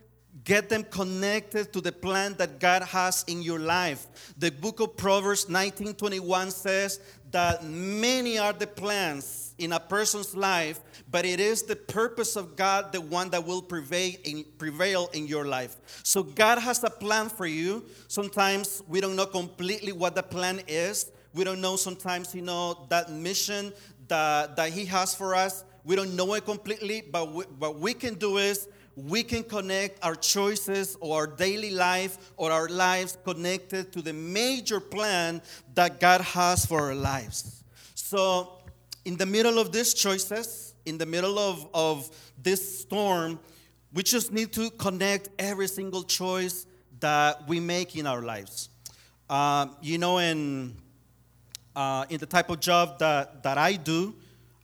Get 0.49 0.71
them 0.71 0.83
connected 0.85 1.75
to 1.75 1.83
the 1.83 1.93
plan 1.93 2.35
that 2.38 2.59
God 2.59 2.83
has 2.83 3.23
in 3.28 3.43
your 3.43 3.59
life. 3.59 4.07
The 4.38 4.50
book 4.50 4.81
of 4.81 4.97
Proverbs 4.97 5.45
19:21 5.45 6.50
says 6.50 7.00
that 7.33 7.64
many 7.64 8.38
are 8.38 8.55
the 8.55 8.67
plans 8.67 9.52
in 9.59 9.75
a 9.75 9.78
person's 9.78 10.35
life, 10.35 10.81
but 11.11 11.26
it 11.26 11.38
is 11.38 11.64
the 11.64 11.76
purpose 11.76 12.35
of 12.35 12.57
God 12.57 12.93
the 12.93 13.00
one 13.02 13.28
that 13.28 13.45
will 13.45 13.61
prevail 13.61 14.14
in, 14.25 14.47
prevail 14.57 15.11
in 15.12 15.26
your 15.26 15.45
life. 15.45 15.76
So 16.02 16.23
God 16.23 16.59
has 16.61 16.83
a 16.83 16.88
plan 16.88 17.28
for 17.28 17.47
you. 17.47 17.85
Sometimes 18.07 18.83
we 18.88 19.02
don't 19.02 19.17
know 19.17 19.26
completely 19.26 19.93
what 19.93 20.14
the 20.14 20.23
plan 20.23 20.62
is. 20.67 21.11
We 21.35 21.45
don't 21.45 21.61
know 21.61 21.76
sometimes, 21.76 22.35
you 22.35 22.40
know, 22.40 22.87
that 22.88 23.12
mission 23.12 23.75
that, 24.09 24.57
that 24.57 24.71
He 24.73 24.87
has 24.87 25.14
for 25.14 25.35
us. 25.35 25.64
We 25.85 25.95
don't 25.95 26.17
know 26.17 26.33
it 26.33 26.47
completely, 26.47 27.02
but 27.02 27.35
we, 27.35 27.45
what 27.59 27.78
we 27.78 27.93
can 27.93 28.14
do 28.14 28.38
is 28.38 28.67
we 29.07 29.23
can 29.23 29.45
connect 29.45 30.05
our 30.05 30.17
choices 30.17 30.97
or 31.00 31.21
our 31.21 31.26
daily 31.26 31.71
life 31.71 32.33
or 32.37 32.50
our 32.50 32.69
lives 32.69 33.17
connected 33.25 33.93
to 33.93 34.02
the 34.02 34.12
major 34.12 34.81
plan 34.81 35.40
that 35.75 36.00
God 36.00 36.21
has 36.21 36.67
for 36.67 36.81
our 36.81 36.95
lives. 36.95 37.62
So, 37.95 38.55
in 39.05 39.17
the 39.17 39.26
middle 39.26 39.59
of 39.59 39.71
these 39.71 39.95
choices, 39.95 40.75
in 40.85 40.99
the 40.99 41.07
middle 41.07 41.38
of, 41.38 41.69
of 41.73 42.11
this 42.43 42.81
storm, 42.81 43.38
we 43.93 44.02
just 44.02 44.33
need 44.33 44.52
to 44.55 44.71
connect 44.71 45.28
every 45.38 45.69
single 45.69 46.02
choice 46.02 46.67
that 47.00 47.47
we 47.47 47.61
make 47.61 47.95
in 47.95 48.07
our 48.07 48.23
lives. 48.23 48.69
Uh, 49.31 49.69
you 49.81 49.99
know, 49.99 50.19
in, 50.19 50.75
uh, 51.76 52.05
in 52.11 52.19
the 52.19 52.26
type 52.26 52.50
of 52.50 52.59
job 52.61 52.99
that, 52.99 53.43
that 53.45 53.59
I 53.59 53.75
do, 53.75 54.14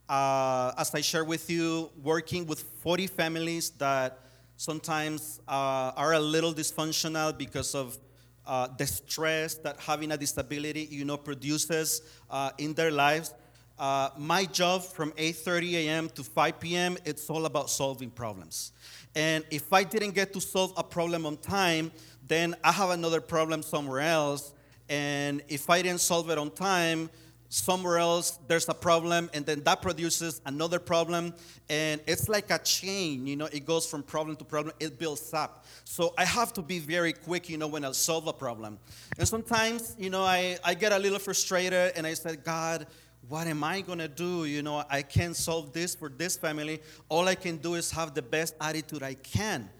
uh, 0.09 0.73
as 0.77 0.95
I 0.95 1.01
share 1.01 1.25
with 1.25 1.49
you, 1.49 1.91
working 2.03 2.47
with 2.47 2.61
40 2.83 3.07
families 3.07 3.71
that 3.79 4.19
sometimes 4.57 5.41
uh, 5.49 5.93
are 5.97 6.15
a 6.15 6.21
little 6.21 6.53
dysfunctional 6.53 7.37
because 7.37 7.75
of 7.75 7.99
uh, 8.47 8.69
the 8.77 8.87
stress 8.87 9.55
that 9.55 9.81
having 9.81 10.13
a 10.13 10.17
disability, 10.17 10.89
you 10.91 11.05
know, 11.05 11.17
produces 11.17 12.03
uh, 12.31 12.51
in 12.59 12.75
their 12.75 12.91
lives. 12.91 13.35
Uh, 13.79 14.11
my 14.17 14.45
job 14.45 14.83
from 14.83 15.11
8:30 15.13 15.73
a.m. 15.75 16.09
to 16.11 16.23
5 16.23 16.61
p.m. 16.61 16.97
it's 17.05 17.29
all 17.29 17.45
about 17.47 17.69
solving 17.71 18.11
problems. 18.11 18.73
And 19.17 19.45
if 19.51 19.73
I 19.73 19.83
didn't 19.83 20.13
get 20.15 20.33
to 20.35 20.41
solve 20.41 20.73
a 20.77 20.85
problem 20.85 21.27
on 21.27 21.37
time, 21.39 21.91
then 22.27 22.55
I 22.63 22.73
have 22.73 22.91
another 22.91 23.21
problem 23.21 23.63
somewhere 23.63 24.01
else. 24.01 24.53
And 24.89 25.43
if 25.49 25.71
I 25.71 25.83
didn't 25.83 26.01
solve 26.01 26.31
it 26.31 26.39
on 26.39 26.51
time, 26.51 27.11
somewhere 27.55 27.99
else 27.99 28.41
there's 28.49 28.69
a 28.69 28.75
problem 28.75 29.31
and 29.33 29.47
then 29.47 29.63
that 29.63 29.81
produces 29.81 30.41
another 30.45 30.81
problem. 30.81 31.33
And 31.69 32.01
it's 32.05 32.29
like 32.29 32.51
a 32.51 32.59
chain 32.59 33.29
you 33.29 33.37
know 33.37 33.47
it 33.47 33.65
goes 33.65 33.87
from 33.87 34.03
problem 34.03 34.37
to 34.37 34.45
problem 34.45 34.75
it 34.81 34.99
builds 34.99 35.33
up. 35.33 35.65
So 35.85 36.15
i 36.19 36.25
have 36.25 36.53
to 36.55 36.63
be 36.63 36.81
very 36.81 37.13
quick 37.13 37.49
you 37.49 37.57
know 37.57 37.69
when 37.69 37.85
i 37.85 37.93
solve 37.93 38.27
a 38.27 38.33
problem. 38.33 38.79
And 39.19 39.29
sometimes 39.29 39.95
you 39.99 40.11
know 40.11 40.25
i, 40.25 40.59
I 40.65 40.75
get 40.75 40.91
a 40.91 40.99
little 40.99 41.21
frustrated 41.21 41.93
and 41.97 42.07
i 42.07 42.15
said 42.15 42.43
god 42.43 42.89
what 43.29 43.47
am 43.47 43.65
i 43.65 43.81
going 43.81 44.01
to 44.01 44.09
do? 44.09 44.47
You 44.47 44.63
know 44.63 44.83
i 44.91 45.03
can't 45.03 45.37
solve 45.37 45.73
this 45.73 45.95
for 45.95 46.09
this 46.09 46.37
family. 46.37 46.83
All 47.09 47.29
i 47.29 47.37
can 47.37 47.59
do 47.59 47.75
is 47.75 47.93
have 47.93 48.15
the 48.15 48.23
best 48.23 48.55
attitude 48.61 49.05
i 49.05 49.15
can. 49.15 49.71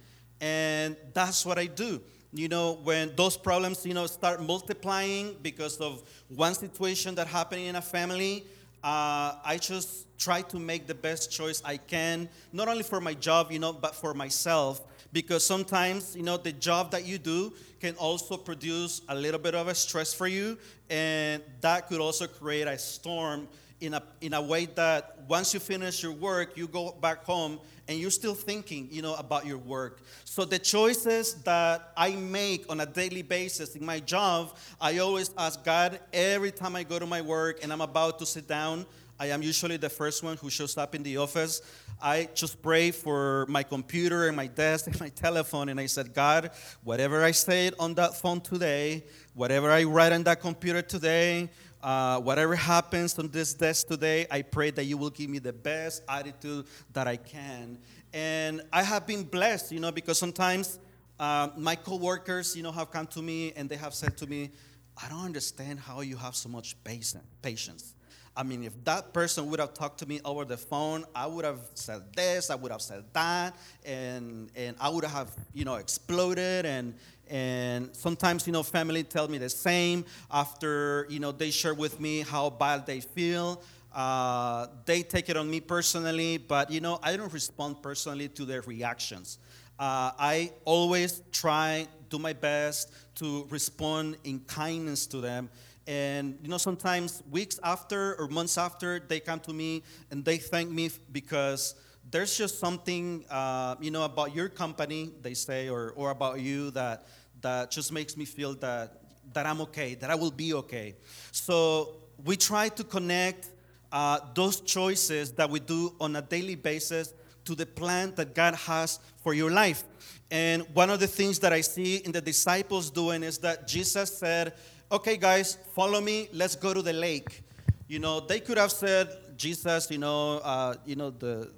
And 0.41 0.97
that's 1.13 1.45
what 1.45 1.59
i 1.59 1.67
do 1.67 2.01
you 2.35 2.49
know, 2.49 2.79
when 2.83 3.15
those 3.15 3.37
problems, 3.37 3.87
you 3.87 3.95
know, 3.95 4.07
start 4.07 4.43
multiplying 4.43 5.37
because 5.41 5.77
of 5.77 6.03
one 6.29 6.53
situation 6.53 7.15
that 7.15 7.29
happened 7.29 7.63
in 7.63 7.77
a 7.77 7.81
family, 7.81 8.45
uh, 8.83 9.37
I 9.45 9.59
just 9.61 10.19
try 10.19 10.43
to 10.43 10.59
make 10.59 10.89
the 10.89 10.97
best 10.97 11.31
choice 11.31 11.63
I 11.65 11.77
can, 11.77 12.29
not 12.53 12.67
only 12.67 12.83
for 12.83 13.01
my 13.01 13.15
job, 13.15 13.53
you 13.53 13.61
know, 13.61 13.73
but 13.73 13.95
for 13.95 14.15
myself. 14.15 14.83
Because 15.13 15.47
sometimes, 15.47 16.17
you 16.17 16.25
know, 16.25 16.37
the 16.37 16.51
job 16.51 16.91
that 16.91 17.07
you 17.07 17.19
do 17.19 17.53
can 17.81 17.95
also 17.95 18.37
produce 18.37 19.01
a 19.09 19.15
little 19.15 19.39
bit 19.39 19.55
of 19.55 19.69
a 19.69 19.75
stress 19.75 20.13
for 20.13 20.27
you, 20.27 20.59
and 20.91 21.41
that 21.61 21.87
could 21.89 22.01
also 22.01 22.27
create 22.27 22.67
a 22.67 22.77
storm 22.77 23.47
in 23.87 23.95
a, 23.95 24.03
in 24.21 24.35
a 24.35 24.43
way 24.43 24.67
that 24.67 25.25
once 25.29 25.55
you 25.55 25.61
finish 25.61 26.03
your 26.03 26.13
work, 26.13 26.57
you 26.57 26.67
go 26.67 26.93
back 27.01 27.25
home 27.25 27.59
and 27.89 27.99
you're 27.99 28.11
still 28.11 28.35
thinking, 28.35 28.89
you 28.91 29.03
know, 29.03 29.15
about 29.15 29.47
your 29.47 29.59
work. 29.59 30.01
So 30.25 30.45
the 30.45 30.59
choices 30.59 31.35
that 31.43 31.93
I 31.97 32.13
make 32.17 32.71
on 32.71 32.81
a 32.81 32.87
daily 32.87 33.23
basis 33.23 33.77
in 33.77 33.85
my 33.85 34.01
job, 34.01 34.57
I 34.81 34.99
always 34.99 35.31
ask 35.37 35.63
God 35.65 36.01
every 36.13 36.51
time 36.51 36.77
I 36.77 36.83
go 36.83 36.99
to 36.99 37.07
my 37.07 37.21
work 37.21 37.63
and 37.63 37.73
I'm 37.73 37.83
about 37.83 38.19
to 38.21 38.27
sit 38.27 38.49
down. 38.49 38.87
I 39.19 39.29
am 39.29 39.43
usually 39.43 39.77
the 39.77 39.91
first 39.91 40.23
one 40.23 40.37
who 40.39 40.51
shows 40.51 40.77
up 40.77 40.95
in 40.95 41.03
the 41.03 41.19
office. 41.19 41.63
I 42.03 42.29
just 42.35 42.61
pray 42.61 42.91
for 42.91 43.47
my 43.49 43.63
computer 43.63 44.27
and 44.27 44.37
my 44.37 44.49
desk 44.49 44.87
and 44.89 44.99
my 44.99 45.09
telephone, 45.09 45.69
and 45.69 45.79
I 45.79 45.87
said, 45.87 46.13
God, 46.13 46.51
whatever 46.83 47.23
I 47.23 47.31
said 47.31 47.75
on 47.79 47.95
that 47.95 48.17
phone 48.17 48.41
today, 48.41 49.05
whatever 49.35 49.71
I 49.71 49.85
write 49.85 50.13
on 50.13 50.25
that 50.25 50.41
computer 50.41 50.83
today, 50.83 51.49
uh, 51.85 52.19
whatever 52.19 52.57
happens 52.57 53.19
on 53.19 53.29
this 53.29 53.53
desk 53.53 53.89
today, 53.89 54.27
I 54.31 54.41
pray 54.41 54.71
that 54.71 54.85
you 54.85 54.97
will 54.97 55.11
give 55.11 55.29
me 55.29 55.39
the 55.39 55.53
best 55.53 56.03
attitude 56.09 56.65
that 56.95 57.07
I 57.07 57.19
can. 57.19 57.79
And 58.15 58.63
I 58.73 58.83
have 58.83 59.07
been 59.07 59.23
blessed, 59.23 59.71
you 59.71 59.81
know, 59.81 59.93
because 59.93 60.19
sometimes 60.19 60.79
uh, 61.21 61.51
my 61.59 61.77
coworkers, 61.77 62.57
you 62.57 62.63
know, 62.63 62.73
have 62.73 62.91
come 62.91 63.07
to 63.09 63.21
me 63.21 63.53
and 63.55 63.69
they 63.69 63.77
have 63.77 63.93
said 63.93 64.17
to 64.17 64.27
me, 64.27 64.51
I 64.97 65.11
don't 65.11 65.27
understand 65.27 65.79
how 65.79 66.01
you 66.01 66.17
have 66.17 66.35
so 66.35 66.49
much 66.49 66.75
patience. 66.85 67.94
I 68.37 68.43
mean, 68.43 68.65
if 68.65 68.73
that 68.85 69.13
person 69.13 69.49
would 69.51 69.61
have 69.61 69.75
talked 69.75 69.99
to 70.01 70.07
me 70.07 70.21
over 70.25 70.45
the 70.45 70.57
phone, 70.57 71.05
I 71.15 71.27
would 71.27 71.45
have 71.45 71.61
said 71.75 72.03
this, 72.17 72.51
I 72.51 72.57
would 72.57 72.73
have 72.73 72.83
said 72.83 73.05
that, 73.13 73.57
and 73.85 74.51
and 74.57 74.77
I 74.81 74.89
would 74.89 75.05
have, 75.05 75.31
you 75.53 75.65
know, 75.65 75.77
exploded. 75.77 76.67
And 76.67 76.95
and 77.31 77.95
sometimes, 77.95 78.47
you 78.47 78.53
know, 78.53 78.63
family 78.63 79.03
tell 79.05 79.29
me 79.29 79.39
the 79.39 79.49
same 79.49 80.05
after, 80.31 81.07
you 81.09 81.21
know, 81.21 81.33
they 81.33 81.51
share 81.51 81.75
with 81.75 82.01
me 82.01 82.21
how 82.21 82.51
bad 82.51 82.87
they 82.87 83.01
feel. 83.01 83.63
Uh, 83.95 84.67
they 84.85 85.03
take 85.03 85.29
it 85.29 85.37
on 85.37 85.49
me 85.49 85.61
personally, 85.61 86.37
but 86.37 86.71
you 86.71 86.81
know, 86.81 86.99
I 87.03 87.17
don't 87.17 87.33
respond 87.33 87.83
personally 87.83 88.29
to 88.31 88.45
their 88.45 88.63
reactions. 88.63 89.39
Uh, 89.79 90.11
I 90.19 90.53
always 90.65 91.23
try, 91.33 91.87
do 92.11 92.19
my 92.19 92.33
best 92.33 92.93
to 93.17 93.47
respond 93.51 94.17
in 94.25 94.41
kindness 94.41 95.07
to 95.07 95.21
them. 95.21 95.49
And 95.87 96.39
you 96.43 96.49
know, 96.49 96.59
sometimes 96.59 97.23
weeks 97.31 97.61
after 97.63 98.15
or 98.17 98.29
months 98.29 98.57
after, 98.57 99.01
they 99.01 99.21
come 99.21 99.41
to 99.41 99.53
me 99.53 99.83
and 100.11 100.25
they 100.25 100.39
thank 100.39 100.71
me 100.71 100.91
because 101.13 101.75
there's 102.11 102.37
just 102.37 102.59
something, 102.59 103.25
uh, 103.31 103.77
you 103.81 103.91
know, 103.91 104.05
about 104.05 104.35
your 104.35 104.49
company, 104.49 105.11
they 105.23 105.35
say, 105.35 105.69
or, 105.69 105.93
or 105.97 106.11
about 106.11 106.41
you 106.41 106.71
that, 106.73 107.07
that 107.41 107.71
just 107.71 107.93
makes 107.93 108.17
me 108.17 108.25
feel 108.25 108.55
that, 108.55 109.01
that 109.33 109.47
I'm 109.47 109.61
okay, 109.63 109.95
that 109.97 110.11
I 110.11 110.15
will 110.15 110.31
be 110.31 110.55
okay. 110.55 110.97
So 111.33 111.97
we 112.25 112.37
try 112.37 112.69
to 112.71 112.85
connect 112.85 113.49
uh, 113.93 114.21
those 114.35 114.61
choices 114.61 115.33
that 115.33 115.49
we 115.49 115.61
do 115.61 115.95
on 116.01 116.17
a 116.17 116.23
daily 116.23 116.57
basis 116.57 117.15
to 117.45 117.55
the 117.55 117.67
plan 117.67 118.15
that 118.17 118.35
God 118.35 118.55
has 118.55 118.99
for 119.23 119.35
your 119.35 119.51
life. 119.51 119.85
And 120.31 120.63
one 120.75 120.91
of 120.91 121.01
the 121.01 121.07
things 121.07 121.39
that 121.41 121.53
I 121.53 121.61
see 121.61 121.97
in 121.97 122.13
the 122.13 122.21
disciples 122.21 122.91
doing 122.91 123.23
is 123.23 123.39
that 123.39 123.69
Jesus 123.69 124.17
said, 124.17 124.55
Okay, 124.93 125.17
guys, 125.17 125.57
follow 125.73 125.99
me, 125.99 126.29
let's 126.33 126.55
go 126.55 126.75
to 126.75 126.83
the 126.83 126.93
lake. 126.93 127.43
You 127.89 127.99
know, 127.99 128.21
they 128.21 128.39
could 128.39 128.59
have 128.59 128.71
said, 128.71 129.09
Jesus, 129.37 129.91
you 129.91 129.97
know, 129.97 130.39
uh, 130.39 130.75
you 130.85 130.95
know, 130.95 131.09
the, 131.09 131.51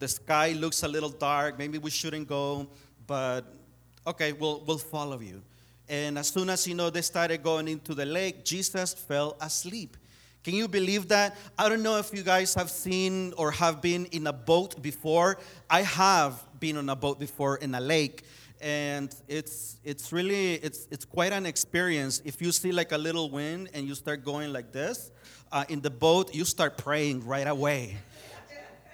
the 0.00 0.08
sky 0.08 0.50
looks 0.52 0.82
a 0.82 0.88
little 0.88 1.08
dark, 1.08 1.58
maybe 1.58 1.78
we 1.78 1.90
shouldn't 1.90 2.26
go, 2.26 2.66
but 3.06 3.42
okay, 4.04 4.32
we'll, 4.32 4.64
we'll 4.66 4.78
follow 4.78 5.20
you. 5.20 5.42
And 5.88 6.18
as 6.18 6.28
soon 6.28 6.50
as, 6.50 6.66
you 6.66 6.74
know, 6.74 6.90
they 6.90 7.02
started 7.02 7.44
going 7.44 7.68
into 7.68 7.94
the 7.94 8.04
lake, 8.04 8.44
Jesus 8.44 8.92
fell 8.92 9.36
asleep. 9.40 9.96
Can 10.42 10.54
you 10.54 10.66
believe 10.66 11.06
that? 11.08 11.36
I 11.56 11.68
don't 11.68 11.84
know 11.84 11.98
if 11.98 12.12
you 12.12 12.24
guys 12.24 12.54
have 12.54 12.70
seen 12.70 13.32
or 13.36 13.52
have 13.52 13.80
been 13.80 14.06
in 14.06 14.26
a 14.26 14.32
boat 14.32 14.82
before. 14.82 15.38
I 15.70 15.82
have 15.82 16.42
been 16.58 16.76
on 16.76 16.88
a 16.88 16.96
boat 16.96 17.20
before 17.20 17.56
in 17.58 17.76
a 17.76 17.80
lake 17.80 18.24
and 18.60 19.14
it's 19.28 19.78
it's 19.84 20.12
really 20.12 20.54
it's 20.54 20.86
it's 20.90 21.04
quite 21.04 21.32
an 21.32 21.46
experience 21.46 22.22
if 22.24 22.40
you 22.40 22.52
see 22.52 22.72
like 22.72 22.92
a 22.92 22.98
little 22.98 23.30
wind 23.30 23.68
and 23.74 23.86
you 23.86 23.94
start 23.94 24.24
going 24.24 24.52
like 24.52 24.72
this 24.72 25.10
uh, 25.52 25.64
in 25.68 25.80
the 25.80 25.90
boat 25.90 26.34
you 26.34 26.44
start 26.44 26.76
praying 26.76 27.24
right 27.26 27.46
away 27.46 27.96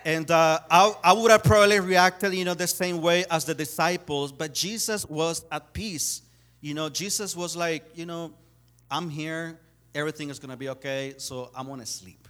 and 0.05 0.29
uh, 0.33 0.59
I, 0.69 0.95
I 1.05 1.13
would 1.13 1.31
have 1.31 1.45
probably 1.45 1.79
reacted 1.79 2.35
you 2.35 2.45
know 2.45 2.55
the 2.55 2.67
same 2.67 3.01
way 3.01 3.25
as 3.31 3.45
the 3.45 3.55
disciples 3.55 4.33
but 4.33 4.53
jesus 4.53 5.07
was 5.07 5.45
at 5.51 5.73
peace 5.73 6.23
you 6.61 6.75
know 6.75 6.89
jesus 6.89 7.37
was 7.37 7.57
like 7.57 7.85
you 7.95 8.07
know 8.07 8.33
i'm 8.91 9.09
here 9.09 9.59
everything 9.95 10.31
is 10.31 10.39
going 10.39 10.51
to 10.51 10.57
be 10.57 10.69
okay, 10.71 11.15
so 11.19 11.51
I'm 11.55 11.67
going 11.67 11.81
to 11.81 11.87
sleep. 11.87 12.29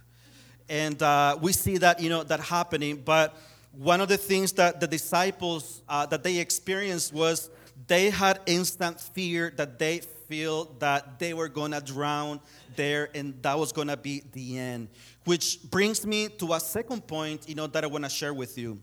And 0.69 1.01
uh, 1.01 1.37
we 1.41 1.51
see 1.51 1.77
that, 1.77 1.99
you 1.99 2.09
know, 2.09 2.23
that 2.23 2.39
happening. 2.39 3.01
But 3.03 3.35
one 3.73 4.01
of 4.01 4.07
the 4.07 4.17
things 4.17 4.53
that 4.53 4.79
the 4.79 4.87
disciples, 4.87 5.81
uh, 5.89 6.05
that 6.05 6.23
they 6.23 6.37
experienced 6.37 7.13
was 7.13 7.49
they 7.87 8.09
had 8.09 8.39
instant 8.45 8.99
fear 9.01 9.51
that 9.57 9.77
they 9.79 9.99
feel 9.99 10.65
that 10.79 11.19
they 11.19 11.33
were 11.33 11.49
to 11.71 11.81
drown 11.81 12.39
there 12.75 13.09
and 13.13 13.41
that 13.43 13.57
was 13.57 13.71
to 13.89 13.97
be 13.97 14.23
the 14.31 14.57
end. 14.57 14.87
Which 15.25 15.59
brings 15.69 16.05
me 16.05 16.29
to 16.39 16.53
a 16.53 16.59
second 16.59 17.07
point, 17.07 17.49
you 17.49 17.55
know, 17.55 17.67
that 17.67 17.83
I 17.83 17.87
want 17.87 18.03
to 18.05 18.09
share 18.09 18.33
with 18.33 18.57
you. 18.57 18.79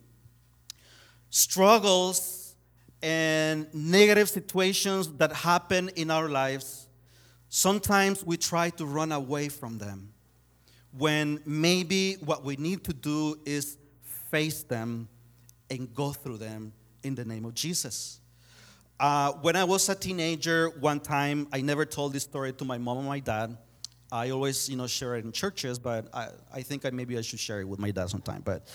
Struggles 1.30 2.54
and 3.02 3.72
negative 3.72 4.28
situations 4.28 5.08
that 5.14 5.32
happen 5.32 5.88
in 5.96 6.10
our 6.10 6.28
lives 6.28 6.88
Sometimes 7.52 8.24
we 8.24 8.36
try 8.36 8.70
to 8.70 8.86
run 8.86 9.10
away 9.10 9.48
from 9.48 9.78
them 9.78 10.12
when 10.96 11.40
maybe 11.44 12.14
what 12.24 12.44
we 12.44 12.54
need 12.54 12.84
to 12.84 12.92
do 12.92 13.40
is 13.44 13.76
face 14.30 14.62
them 14.62 15.08
and 15.68 15.92
go 15.94 16.12
through 16.12 16.38
them 16.38 16.72
in 17.02 17.14
the 17.14 17.24
name 17.24 17.44
of 17.44 17.54
Jesus. 17.54 18.20
Uh, 18.98 19.32
when 19.40 19.56
I 19.56 19.64
was 19.64 19.88
a 19.88 19.94
teenager, 19.94 20.68
one 20.80 21.00
time 21.00 21.48
I 21.52 21.60
never 21.62 21.84
told 21.86 22.12
this 22.12 22.24
story 22.24 22.52
to 22.52 22.64
my 22.64 22.78
mom 22.78 22.98
and 22.98 23.06
my 23.06 23.20
dad. 23.20 23.56
I 24.12 24.30
always, 24.30 24.68
you 24.68 24.76
know, 24.76 24.88
share 24.88 25.14
it 25.14 25.24
in 25.24 25.30
churches, 25.30 25.78
but 25.78 26.08
I, 26.12 26.28
I 26.52 26.62
think 26.62 26.84
I, 26.84 26.90
maybe 26.90 27.16
I 27.16 27.20
should 27.20 27.38
share 27.38 27.60
it 27.60 27.68
with 27.68 27.78
my 27.78 27.92
dad 27.92 28.10
sometime. 28.10 28.42
But 28.44 28.66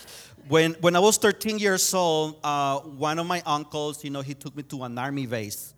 when, 0.48 0.72
when 0.80 0.96
I 0.96 0.98
was 0.98 1.18
13 1.18 1.58
years 1.58 1.92
old, 1.92 2.40
uh, 2.42 2.80
one 2.80 3.18
of 3.18 3.26
my 3.26 3.42
uncles, 3.44 4.02
you 4.02 4.10
know, 4.10 4.22
he 4.22 4.32
took 4.32 4.56
me 4.56 4.62
to 4.64 4.84
an 4.84 4.96
army 4.96 5.26
base 5.26 5.74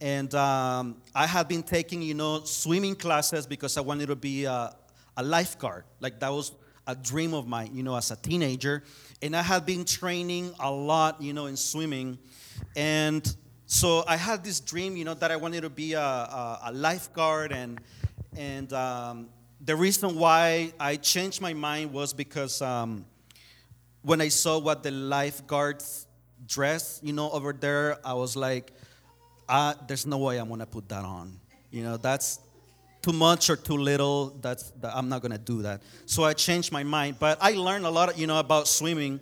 and 0.00 0.34
um, 0.34 0.96
I 1.14 1.26
had 1.26 1.48
been 1.48 1.62
taking, 1.62 2.02
you 2.02 2.14
know, 2.14 2.42
swimming 2.44 2.96
classes 2.96 3.46
because 3.46 3.76
I 3.76 3.80
wanted 3.80 4.06
to 4.06 4.16
be 4.16 4.44
a, 4.44 4.74
a 5.16 5.22
lifeguard. 5.22 5.84
Like 6.00 6.20
that 6.20 6.30
was 6.30 6.52
a 6.86 6.94
dream 6.94 7.32
of 7.32 7.46
mine, 7.46 7.70
you 7.72 7.82
know, 7.82 7.96
as 7.96 8.10
a 8.10 8.16
teenager. 8.16 8.82
And 9.22 9.34
I 9.34 9.42
had 9.42 9.64
been 9.64 9.84
training 9.84 10.54
a 10.60 10.70
lot, 10.70 11.20
you 11.22 11.32
know, 11.32 11.46
in 11.46 11.56
swimming. 11.56 12.18
And 12.74 13.36
so 13.66 14.04
I 14.06 14.16
had 14.16 14.44
this 14.44 14.60
dream, 14.60 14.96
you 14.96 15.04
know, 15.04 15.14
that 15.14 15.30
I 15.30 15.36
wanted 15.36 15.62
to 15.62 15.70
be 15.70 15.94
a, 15.94 16.00
a, 16.00 16.60
a 16.66 16.72
lifeguard. 16.72 17.52
And, 17.52 17.80
and 18.36 18.72
um, 18.72 19.28
the 19.60 19.74
reason 19.74 20.16
why 20.16 20.72
I 20.78 20.96
changed 20.96 21.40
my 21.40 21.54
mind 21.54 21.92
was 21.92 22.12
because 22.12 22.60
um, 22.62 23.06
when 24.02 24.20
I 24.20 24.28
saw 24.28 24.58
what 24.58 24.82
the 24.82 24.90
lifeguards 24.90 26.06
dress, 26.46 27.00
you 27.02 27.12
know, 27.12 27.30
over 27.30 27.52
there, 27.52 27.98
I 28.06 28.14
was 28.14 28.36
like, 28.36 28.72
uh, 29.48 29.74
there's 29.86 30.06
no 30.06 30.18
way 30.18 30.38
I'm 30.38 30.48
gonna 30.48 30.66
put 30.66 30.88
that 30.90 31.04
on. 31.04 31.38
You 31.70 31.82
know, 31.82 31.96
that's 31.96 32.40
too 33.06 33.12
much 33.12 33.48
or 33.48 33.56
too 33.56 33.76
little. 33.76 34.36
That's 34.40 34.72
that, 34.80 34.96
I'm 34.96 35.08
not 35.08 35.22
gonna 35.22 35.38
do 35.38 35.62
that. 35.62 35.80
So 36.06 36.24
I 36.24 36.32
changed 36.32 36.72
my 36.72 36.82
mind. 36.82 37.16
But 37.20 37.38
I 37.40 37.52
learned 37.52 37.86
a 37.86 37.90
lot, 37.90 38.18
you 38.18 38.26
know, 38.26 38.40
about 38.40 38.66
swimming. 38.66 39.20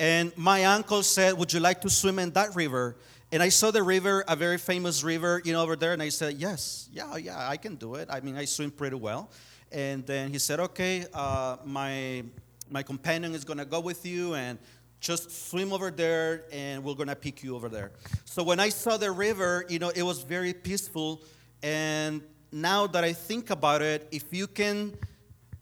And 0.00 0.36
my 0.36 0.64
uncle 0.64 1.02
said, 1.04 1.38
"Would 1.38 1.52
you 1.52 1.60
like 1.60 1.80
to 1.82 1.90
swim 1.90 2.18
in 2.18 2.32
that 2.32 2.56
river?" 2.56 2.96
And 3.30 3.40
I 3.40 3.50
saw 3.50 3.70
the 3.70 3.84
river, 3.84 4.24
a 4.26 4.34
very 4.34 4.58
famous 4.58 5.04
river, 5.04 5.40
you 5.44 5.52
know, 5.52 5.62
over 5.62 5.76
there. 5.76 5.92
And 5.92 6.02
I 6.02 6.08
said, 6.08 6.34
"Yes, 6.38 6.88
yeah, 6.92 7.16
yeah, 7.16 7.48
I 7.48 7.56
can 7.56 7.76
do 7.76 7.94
it. 7.94 8.08
I 8.10 8.18
mean, 8.20 8.36
I 8.36 8.46
swim 8.46 8.72
pretty 8.72 8.96
well." 8.96 9.30
And 9.70 10.04
then 10.04 10.32
he 10.32 10.40
said, 10.40 10.58
"Okay, 10.58 11.06
uh, 11.14 11.58
my 11.64 12.24
my 12.68 12.82
companion 12.82 13.32
is 13.36 13.44
gonna 13.44 13.64
go 13.64 13.78
with 13.78 14.04
you, 14.04 14.34
and 14.34 14.58
just 14.98 15.30
swim 15.50 15.72
over 15.72 15.90
there 15.90 16.46
and 16.50 16.82
we're 16.82 16.94
gonna 16.94 17.14
pick 17.14 17.44
you 17.44 17.54
over 17.54 17.68
there. 17.68 17.92
So 18.24 18.42
when 18.42 18.58
I 18.58 18.70
saw 18.70 18.96
the 18.96 19.12
river, 19.12 19.66
you 19.68 19.78
know, 19.78 19.90
it 19.90 20.02
was 20.02 20.22
very 20.22 20.54
peaceful. 20.54 21.22
And 21.62 22.22
now 22.54 22.86
that 22.86 23.02
I 23.02 23.12
think 23.12 23.50
about 23.50 23.82
it, 23.82 24.06
if 24.12 24.32
you 24.32 24.46
can 24.46 24.94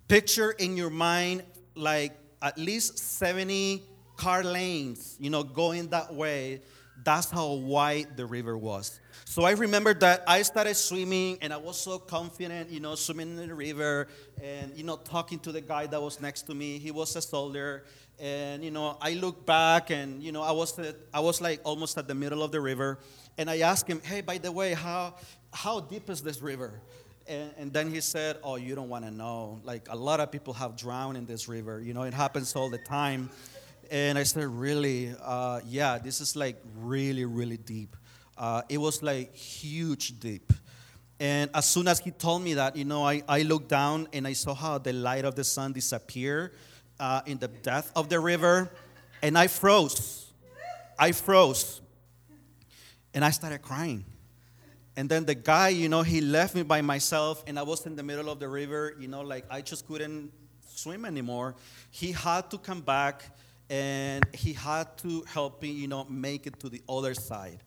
picture 0.08 0.50
in 0.50 0.76
your 0.76 0.90
mind 0.90 1.42
like 1.74 2.12
at 2.42 2.58
least 2.58 2.98
70 2.98 3.82
car 4.18 4.44
lanes, 4.44 5.16
you 5.18 5.30
know, 5.30 5.42
going 5.42 5.88
that 5.88 6.12
way, 6.12 6.60
that's 7.02 7.30
how 7.30 7.54
wide 7.54 8.14
the 8.18 8.26
river 8.26 8.58
was. 8.58 9.00
So 9.24 9.44
I 9.44 9.52
remember 9.52 9.94
that 9.94 10.22
I 10.26 10.42
started 10.42 10.74
swimming 10.74 11.38
and 11.40 11.50
I 11.50 11.56
was 11.56 11.80
so 11.80 11.98
confident, 11.98 12.68
you 12.68 12.80
know, 12.80 12.94
swimming 12.94 13.38
in 13.38 13.48
the 13.48 13.54
river 13.54 14.08
and, 14.42 14.76
you 14.76 14.84
know, 14.84 14.96
talking 14.96 15.38
to 15.40 15.50
the 15.50 15.62
guy 15.62 15.86
that 15.86 16.00
was 16.00 16.20
next 16.20 16.42
to 16.42 16.54
me. 16.54 16.78
He 16.78 16.90
was 16.90 17.16
a 17.16 17.22
soldier 17.22 17.84
and 18.20 18.62
you 18.62 18.70
know 18.70 18.96
i 19.00 19.14
looked 19.14 19.46
back 19.46 19.90
and 19.90 20.22
you 20.22 20.32
know 20.32 20.42
i 20.42 20.52
was 20.52 20.78
at, 20.78 20.94
i 21.14 21.18
was 21.18 21.40
like 21.40 21.60
almost 21.64 21.96
at 21.96 22.06
the 22.06 22.14
middle 22.14 22.42
of 22.42 22.52
the 22.52 22.60
river 22.60 22.98
and 23.38 23.50
i 23.50 23.58
asked 23.60 23.88
him 23.88 24.00
hey 24.04 24.20
by 24.20 24.38
the 24.38 24.52
way 24.52 24.74
how 24.74 25.14
how 25.52 25.80
deep 25.80 26.08
is 26.10 26.22
this 26.22 26.40
river 26.40 26.80
and, 27.26 27.52
and 27.56 27.72
then 27.72 27.90
he 27.90 28.00
said 28.00 28.38
oh 28.42 28.56
you 28.56 28.74
don't 28.74 28.88
want 28.88 29.04
to 29.04 29.10
know 29.10 29.60
like 29.64 29.88
a 29.90 29.96
lot 29.96 30.20
of 30.20 30.30
people 30.30 30.52
have 30.52 30.76
drowned 30.76 31.16
in 31.16 31.26
this 31.26 31.48
river 31.48 31.80
you 31.80 31.94
know 31.94 32.02
it 32.02 32.14
happens 32.14 32.54
all 32.56 32.68
the 32.68 32.78
time 32.78 33.30
and 33.90 34.18
i 34.18 34.22
said 34.22 34.44
really 34.44 35.14
uh, 35.22 35.60
yeah 35.66 35.98
this 35.98 36.20
is 36.20 36.34
like 36.36 36.56
really 36.78 37.24
really 37.24 37.56
deep 37.58 37.96
uh, 38.38 38.62
it 38.68 38.78
was 38.78 39.02
like 39.02 39.34
huge 39.34 40.18
deep 40.18 40.52
and 41.20 41.50
as 41.54 41.66
soon 41.66 41.86
as 41.86 42.00
he 42.00 42.10
told 42.10 42.42
me 42.42 42.54
that 42.54 42.74
you 42.74 42.84
know 42.84 43.06
I, 43.06 43.22
I 43.28 43.42
looked 43.42 43.68
down 43.68 44.08
and 44.12 44.26
i 44.26 44.32
saw 44.32 44.54
how 44.54 44.78
the 44.78 44.92
light 44.92 45.24
of 45.24 45.34
the 45.34 45.44
sun 45.44 45.72
disappeared 45.72 46.52
uh, 47.02 47.20
in 47.26 47.36
the 47.38 47.48
depth 47.48 47.90
of 47.96 48.08
the 48.08 48.20
river, 48.20 48.70
and 49.22 49.36
I 49.36 49.48
froze. 49.48 50.32
I 50.96 51.10
froze. 51.10 51.80
And 53.12 53.24
I 53.24 53.30
started 53.30 53.60
crying. 53.60 54.04
And 54.96 55.08
then 55.08 55.24
the 55.24 55.34
guy, 55.34 55.68
you 55.70 55.88
know, 55.88 56.02
he 56.02 56.20
left 56.20 56.54
me 56.54 56.62
by 56.62 56.82
myself, 56.82 57.42
and 57.46 57.58
I 57.58 57.62
was 57.62 57.86
in 57.86 57.96
the 57.96 58.02
middle 58.02 58.28
of 58.28 58.38
the 58.38 58.48
river, 58.48 58.94
you 58.98 59.08
know, 59.08 59.22
like 59.22 59.46
I 59.50 59.62
just 59.62 59.86
couldn't 59.86 60.30
swim 60.66 61.04
anymore. 61.04 61.54
He 61.90 62.12
had 62.12 62.50
to 62.50 62.58
come 62.58 62.80
back 62.80 63.24
and 63.70 64.26
he 64.34 64.52
had 64.52 64.98
to 64.98 65.24
help 65.28 65.62
me, 65.62 65.70
you 65.70 65.88
know, 65.88 66.04
make 66.04 66.46
it 66.46 66.60
to 66.60 66.68
the 66.68 66.82
other 66.88 67.14
side. 67.14 67.60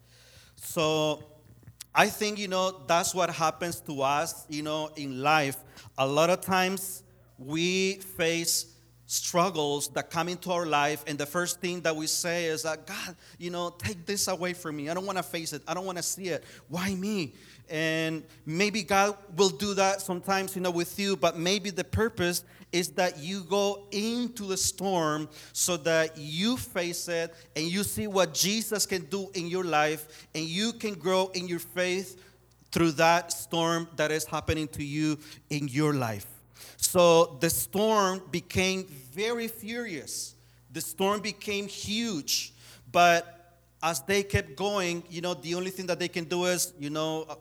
So 0.54 1.24
I 1.92 2.08
think, 2.08 2.38
you 2.38 2.46
know, 2.46 2.82
that's 2.86 3.14
what 3.14 3.30
happens 3.30 3.80
to 3.80 4.02
us, 4.02 4.46
you 4.48 4.62
know, 4.62 4.90
in 4.96 5.20
life. 5.20 5.56
A 5.98 6.06
lot 6.06 6.30
of 6.30 6.42
times 6.42 7.02
we 7.38 7.96
face 7.96 8.75
struggles 9.06 9.88
that 9.88 10.10
come 10.10 10.28
into 10.28 10.50
our 10.50 10.66
life 10.66 11.04
and 11.06 11.16
the 11.16 11.26
first 11.26 11.60
thing 11.60 11.80
that 11.80 11.94
we 11.94 12.06
say 12.08 12.46
is 12.46 12.64
that 12.64 12.86
god 12.86 13.16
you 13.38 13.50
know 13.50 13.70
take 13.78 14.04
this 14.04 14.26
away 14.28 14.52
from 14.52 14.76
me. 14.76 14.88
I 14.88 14.94
don't 14.94 15.06
want 15.06 15.18
to 15.18 15.22
face 15.22 15.52
it. 15.52 15.62
I 15.66 15.74
don't 15.74 15.86
want 15.86 15.98
to 15.98 16.02
see 16.02 16.28
it. 16.28 16.44
Why 16.68 16.94
me? 16.94 17.34
And 17.68 18.24
maybe 18.44 18.82
god 18.82 19.16
will 19.36 19.48
do 19.48 19.74
that 19.74 20.00
sometimes 20.00 20.54
you 20.54 20.62
know 20.62 20.70
with 20.70 20.98
you 20.98 21.16
but 21.16 21.36
maybe 21.36 21.70
the 21.70 21.84
purpose 21.84 22.44
is 22.72 22.90
that 22.90 23.18
you 23.18 23.42
go 23.42 23.86
into 23.90 24.44
the 24.44 24.56
storm 24.56 25.28
so 25.52 25.76
that 25.78 26.16
you 26.16 26.56
face 26.56 27.08
it 27.08 27.34
and 27.56 27.64
you 27.66 27.82
see 27.82 28.06
what 28.06 28.34
jesus 28.34 28.86
can 28.86 29.02
do 29.06 29.28
in 29.34 29.48
your 29.48 29.64
life 29.64 30.28
and 30.34 30.44
you 30.44 30.72
can 30.72 30.94
grow 30.94 31.28
in 31.34 31.48
your 31.48 31.58
faith 31.58 32.22
through 32.70 32.92
that 32.92 33.32
storm 33.32 33.88
that 33.96 34.12
is 34.12 34.24
happening 34.24 34.68
to 34.68 34.84
you 34.84 35.18
in 35.50 35.66
your 35.66 35.92
life 35.92 36.35
so 36.96 37.36
the 37.40 37.50
storm 37.50 38.22
became 38.30 38.86
very 39.12 39.48
furious. 39.48 40.34
The 40.72 40.80
storm 40.80 41.20
became 41.20 41.68
huge. 41.68 42.54
But 42.90 43.58
as 43.82 44.00
they 44.00 44.22
kept 44.22 44.56
going, 44.56 45.02
you 45.10 45.20
know, 45.20 45.34
the 45.34 45.56
only 45.56 45.68
thing 45.68 45.84
that 45.88 45.98
they 45.98 46.08
can 46.08 46.24
do 46.24 46.46
is, 46.46 46.72
you 46.78 46.88
know, 46.88 47.26
uh, 47.28 47.34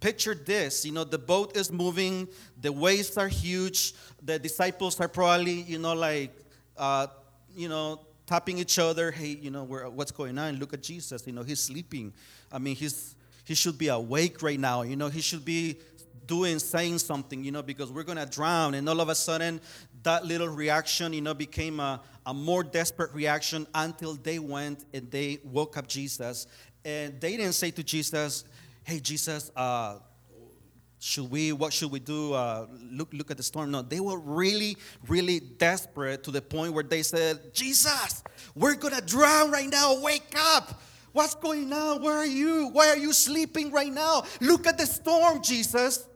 picture 0.00 0.34
this. 0.34 0.86
You 0.86 0.92
know, 0.92 1.04
the 1.04 1.18
boat 1.18 1.54
is 1.54 1.70
moving, 1.70 2.28
the 2.62 2.72
waves 2.72 3.18
are 3.18 3.28
huge, 3.28 3.92
the 4.22 4.38
disciples 4.38 4.98
are 5.00 5.08
probably, 5.08 5.60
you 5.60 5.78
know, 5.78 5.92
like, 5.92 6.34
uh, 6.78 7.08
you 7.54 7.68
know, 7.68 8.00
tapping 8.26 8.56
each 8.56 8.78
other. 8.78 9.10
Hey, 9.10 9.36
you 9.38 9.50
know, 9.50 9.64
what's 9.64 10.12
going 10.12 10.38
on? 10.38 10.56
Look 10.56 10.72
at 10.72 10.82
Jesus. 10.82 11.26
You 11.26 11.34
know, 11.34 11.42
he's 11.42 11.60
sleeping. 11.60 12.14
I 12.50 12.58
mean, 12.58 12.74
he's 12.74 13.16
he 13.44 13.54
should 13.54 13.76
be 13.76 13.88
awake 13.88 14.40
right 14.42 14.58
now. 14.58 14.82
You 14.82 14.96
know, 14.96 15.08
he 15.08 15.20
should 15.20 15.44
be 15.44 15.78
doing, 16.26 16.58
saying 16.58 16.98
something, 16.98 17.44
you 17.44 17.52
know, 17.52 17.62
because 17.62 17.90
we're 17.90 18.02
going 18.02 18.18
to 18.18 18.26
drown. 18.26 18.74
And 18.74 18.88
all 18.88 19.00
of 19.00 19.08
a 19.08 19.14
sudden, 19.14 19.60
that 20.02 20.24
little 20.24 20.48
reaction, 20.48 21.12
you 21.12 21.20
know, 21.20 21.34
became 21.34 21.80
a, 21.80 22.00
a 22.26 22.34
more 22.34 22.62
desperate 22.62 23.12
reaction 23.14 23.66
until 23.74 24.14
they 24.14 24.38
went 24.38 24.84
and 24.92 25.10
they 25.10 25.38
woke 25.44 25.76
up 25.76 25.86
Jesus. 25.86 26.46
And 26.84 27.20
they 27.20 27.36
didn't 27.36 27.54
say 27.54 27.70
to 27.72 27.82
Jesus, 27.82 28.44
hey, 28.84 29.00
Jesus, 29.00 29.50
uh, 29.54 29.98
should 30.98 31.30
we, 31.30 31.52
what 31.52 31.72
should 31.72 31.90
we 31.90 31.98
do? 31.98 32.32
Uh, 32.32 32.66
look, 32.92 33.08
look 33.12 33.30
at 33.32 33.36
the 33.36 33.42
storm. 33.42 33.72
No, 33.72 33.82
they 33.82 33.98
were 33.98 34.18
really, 34.18 34.76
really 35.08 35.40
desperate 35.40 36.22
to 36.24 36.30
the 36.30 36.40
point 36.40 36.72
where 36.74 36.84
they 36.84 37.02
said, 37.02 37.52
Jesus, 37.52 38.22
we're 38.54 38.74
going 38.74 38.94
to 38.94 39.00
drown 39.00 39.50
right 39.50 39.68
now. 39.68 40.00
Wake 40.00 40.32
up. 40.36 40.80
What's 41.12 41.34
going 41.34 41.72
on? 41.72 42.02
Where 42.02 42.16
are 42.16 42.26
you? 42.26 42.68
Why 42.68 42.88
are 42.88 42.96
you 42.96 43.12
sleeping 43.12 43.70
right 43.70 43.92
now? 43.92 44.24
Look 44.40 44.66
at 44.66 44.78
the 44.78 44.86
storm, 44.86 45.42
Jesus. 45.42 46.06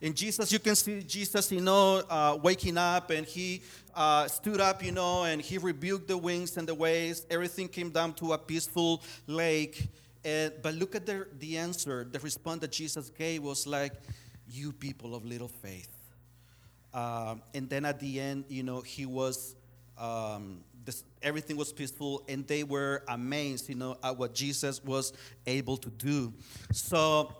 In 0.00 0.14
Jesus, 0.14 0.50
you 0.50 0.58
can 0.58 0.74
see 0.74 1.02
Jesus, 1.02 1.52
you 1.52 1.60
know, 1.60 2.02
uh, 2.08 2.38
waking 2.42 2.78
up 2.78 3.10
and 3.10 3.26
he 3.26 3.62
uh, 3.94 4.26
stood 4.28 4.58
up, 4.58 4.82
you 4.82 4.92
know, 4.92 5.24
and 5.24 5.42
he 5.42 5.58
rebuked 5.58 6.08
the 6.08 6.16
winds 6.16 6.56
and 6.56 6.66
the 6.66 6.74
waves. 6.74 7.26
Everything 7.28 7.68
came 7.68 7.90
down 7.90 8.14
to 8.14 8.32
a 8.32 8.38
peaceful 8.38 9.02
lake. 9.26 9.88
And, 10.24 10.52
but 10.62 10.74
look 10.74 10.94
at 10.94 11.04
the, 11.04 11.26
the 11.38 11.58
answer. 11.58 12.06
The 12.10 12.18
response 12.20 12.60
that 12.62 12.72
Jesus 12.72 13.10
gave 13.10 13.42
was 13.42 13.66
like, 13.66 13.92
You 14.48 14.72
people 14.72 15.14
of 15.14 15.26
little 15.26 15.48
faith. 15.48 15.90
Um, 16.94 17.42
and 17.54 17.68
then 17.68 17.84
at 17.84 18.00
the 18.00 18.20
end, 18.20 18.46
you 18.48 18.62
know, 18.62 18.80
he 18.80 19.04
was, 19.04 19.54
um, 19.98 20.64
this, 20.84 21.04
everything 21.22 21.56
was 21.56 21.72
peaceful, 21.72 22.24
and 22.28 22.46
they 22.46 22.64
were 22.64 23.04
amazed, 23.06 23.68
you 23.68 23.74
know, 23.74 23.96
at 24.02 24.16
what 24.16 24.34
Jesus 24.34 24.82
was 24.82 25.12
able 25.46 25.76
to 25.76 25.90
do. 25.90 26.32
So, 26.72 27.32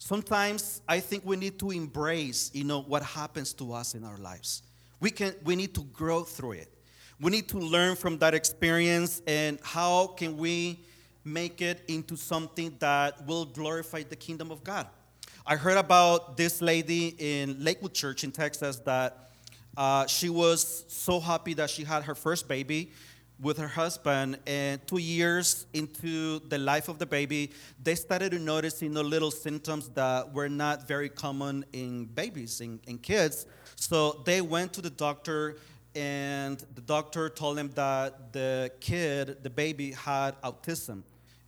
sometimes 0.00 0.80
I 0.88 0.98
think 0.98 1.24
we 1.24 1.36
need 1.36 1.58
to 1.60 1.70
embrace, 1.70 2.50
you 2.52 2.64
know, 2.64 2.80
what 2.80 3.04
happens 3.04 3.52
to 3.54 3.72
us 3.72 3.94
in 3.94 4.02
our 4.02 4.16
lives. 4.18 4.62
We 4.98 5.10
can 5.10 5.34
we 5.44 5.54
need 5.54 5.74
to 5.74 5.82
grow 5.84 6.24
through 6.24 6.52
it. 6.52 6.74
We 7.20 7.30
need 7.30 7.48
to 7.50 7.58
learn 7.58 7.96
from 7.96 8.18
that 8.18 8.34
experience 8.34 9.22
and 9.26 9.60
how 9.62 10.08
can 10.08 10.36
we 10.36 10.80
make 11.22 11.60
it 11.60 11.82
into 11.86 12.16
something 12.16 12.74
that 12.80 13.26
will 13.26 13.44
glorify 13.44 14.02
the 14.02 14.16
kingdom 14.16 14.50
of 14.50 14.64
God. 14.64 14.88
I 15.46 15.56
heard 15.56 15.76
about 15.76 16.36
this 16.36 16.62
lady 16.62 17.14
in 17.18 17.62
Lakewood 17.62 17.92
Church 17.92 18.24
in 18.24 18.32
Texas 18.32 18.76
that 18.80 19.30
uh, 19.76 20.06
she 20.06 20.30
was 20.30 20.84
so 20.88 21.20
happy 21.20 21.54
that 21.54 21.68
she 21.68 21.84
had 21.84 22.04
her 22.04 22.14
first 22.14 22.48
baby 22.48 22.92
with 23.40 23.56
her 23.58 23.68
husband, 23.68 24.38
and 24.46 24.86
two 24.86 24.98
years 24.98 25.66
into 25.72 26.40
the 26.48 26.58
life 26.58 26.88
of 26.88 26.98
the 26.98 27.06
baby, 27.06 27.50
they 27.82 27.94
started 27.94 28.32
to 28.32 28.38
notice 28.38 28.82
you 28.82 28.90
know, 28.90 29.00
little 29.00 29.30
symptoms 29.30 29.88
that 29.90 30.32
were 30.32 30.48
not 30.48 30.86
very 30.86 31.08
common 31.08 31.64
in 31.72 32.04
babies, 32.04 32.60
in, 32.60 32.80
in 32.86 32.98
kids. 32.98 33.46
So 33.76 34.22
they 34.26 34.40
went 34.42 34.72
to 34.74 34.82
the 34.82 34.90
doctor, 34.90 35.56
and 35.94 36.58
the 36.74 36.82
doctor 36.82 37.28
told 37.30 37.56
them 37.56 37.70
that 37.74 38.32
the 38.32 38.70
kid, 38.80 39.42
the 39.42 39.50
baby, 39.50 39.92
had 39.92 40.40
autism. 40.42 41.02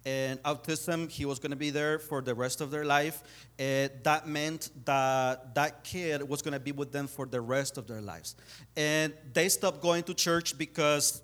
And 0.05 0.43
autism, 0.43 1.09
he 1.09 1.25
was 1.25 1.39
going 1.39 1.51
to 1.51 1.57
be 1.57 1.71
there 1.71 1.99
for 1.99 2.21
the 2.23 2.35
rest 2.35 2.61
of 2.61 2.73
their 2.73 2.85
life. 2.85 3.23
And 3.59 3.91
that 4.03 4.27
meant 4.27 4.71
that 4.85 5.55
that 5.55 5.85
kid 5.85 6.29
was 6.29 6.43
going 6.43 6.55
to 6.55 6.61
be 6.61 6.73
with 6.73 6.91
them 6.91 7.07
for 7.07 7.25
the 7.25 7.41
rest 7.41 7.79
of 7.79 7.87
their 7.87 8.01
lives. 8.01 8.35
And 8.77 9.13
they 9.33 9.49
stopped 9.49 9.81
going 9.81 10.03
to 10.05 10.15
church 10.15 10.59
because 10.59 11.23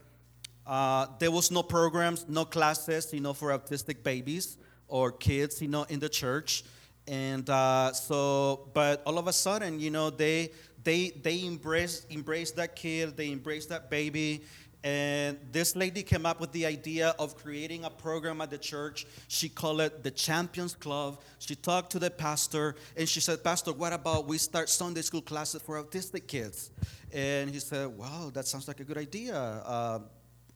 uh, 0.68 1.06
there 1.18 1.30
was 1.30 1.50
no 1.50 1.62
programs, 1.62 2.26
no 2.28 2.44
classes, 2.44 3.12
you 3.12 3.20
know, 3.20 3.32
for 3.32 3.58
autistic 3.58 4.02
babies 4.02 4.58
or 4.86 5.10
kids, 5.10 5.62
you 5.62 5.68
know, 5.68 5.84
in 5.84 5.98
the 5.98 6.08
church. 6.08 6.62
And 7.06 7.48
uh, 7.48 7.92
so, 7.94 8.68
but 8.74 9.02
all 9.06 9.18
of 9.18 9.26
a 9.28 9.32
sudden, 9.32 9.80
you 9.80 9.90
know, 9.90 10.10
they 10.10 10.52
they 10.84 11.08
they 11.08 11.46
embraced 11.46 12.12
embraced 12.12 12.56
that 12.56 12.76
kid, 12.76 13.16
they 13.16 13.32
embraced 13.32 13.70
that 13.70 13.88
baby, 13.88 14.44
and 14.84 15.38
this 15.50 15.74
lady 15.74 16.02
came 16.02 16.24
up 16.26 16.38
with 16.38 16.52
the 16.52 16.64
idea 16.66 17.14
of 17.18 17.34
creating 17.36 17.84
a 17.84 17.90
program 17.90 18.40
at 18.42 18.50
the 18.50 18.58
church. 18.58 19.06
She 19.26 19.48
called 19.48 19.80
it 19.80 20.04
the 20.04 20.10
Champions 20.10 20.74
Club. 20.74 21.20
She 21.38 21.56
talked 21.56 21.90
to 21.92 21.98
the 21.98 22.10
pastor 22.10 22.76
and 22.96 23.08
she 23.08 23.20
said, 23.20 23.42
Pastor, 23.42 23.72
what 23.72 23.92
about 23.92 24.28
we 24.28 24.38
start 24.38 24.68
Sunday 24.68 25.02
school 25.02 25.22
classes 25.22 25.62
for 25.62 25.82
autistic 25.82 26.28
kids? 26.28 26.70
And 27.12 27.50
he 27.50 27.58
said, 27.58 27.88
Wow, 27.88 28.30
that 28.34 28.46
sounds 28.46 28.68
like 28.68 28.78
a 28.80 28.84
good 28.84 28.98
idea. 28.98 29.34
Uh, 29.34 30.00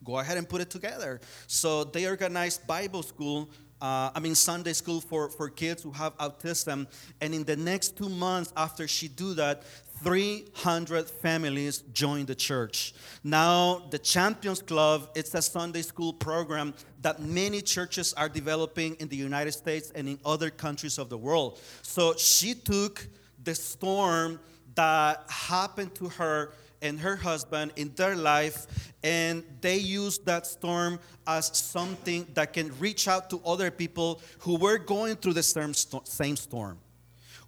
go 0.03 0.19
ahead 0.19 0.37
and 0.37 0.47
put 0.47 0.61
it 0.61 0.69
together. 0.69 1.21
So 1.47 1.83
they 1.83 2.07
organized 2.07 2.65
Bible 2.67 3.03
school. 3.03 3.49
Uh, 3.81 4.11
I 4.15 4.19
mean 4.19 4.35
Sunday 4.35 4.73
school 4.73 5.01
for, 5.01 5.29
for 5.29 5.49
kids 5.49 5.83
who 5.83 5.91
have 5.91 6.17
autism. 6.17 6.87
And 7.19 7.33
in 7.33 7.43
the 7.43 7.55
next 7.55 7.97
two 7.97 8.09
months 8.09 8.53
after 8.55 8.87
she 8.87 9.07
do 9.07 9.33
that, 9.33 9.63
300 10.03 11.09
families 11.09 11.79
joined 11.93 12.27
the 12.27 12.35
church. 12.35 12.93
Now, 13.23 13.83
the 13.89 13.99
Champions 13.99 14.61
Club, 14.61 15.09
it's 15.15 15.33
a 15.33 15.41
Sunday 15.41 15.81
school 15.81 16.11
program 16.11 16.73
that 17.01 17.21
many 17.21 17.61
churches 17.61 18.13
are 18.13 18.27
developing 18.27 18.95
in 18.95 19.07
the 19.07 19.15
United 19.15 19.53
States 19.53 19.91
and 19.95 20.07
in 20.09 20.19
other 20.25 20.49
countries 20.49 20.97
of 20.97 21.09
the 21.09 21.17
world. 21.17 21.59
So 21.81 22.15
she 22.15 22.53
took 22.53 23.07
the 23.43 23.55
storm 23.55 24.39
that 24.75 25.23
happened 25.29 25.95
to 25.95 26.09
her 26.09 26.53
and 26.83 26.99
her 26.99 27.15
husband 27.15 27.71
in 27.75 27.91
their 27.95 28.15
life, 28.15 28.93
and 29.03 29.43
they 29.61 29.77
used 29.77 30.25
that 30.27 30.45
storm 30.45 30.99
as 31.25 31.47
something 31.57 32.27
that 32.35 32.53
can 32.53 32.77
reach 32.77 33.07
out 33.07 33.29
to 33.31 33.41
other 33.43 33.71
people 33.71 34.21
who 34.39 34.55
were 34.57 34.77
going 34.77 35.15
through 35.15 35.33
the 35.33 35.41
same 35.41 36.35
storm. 36.35 36.77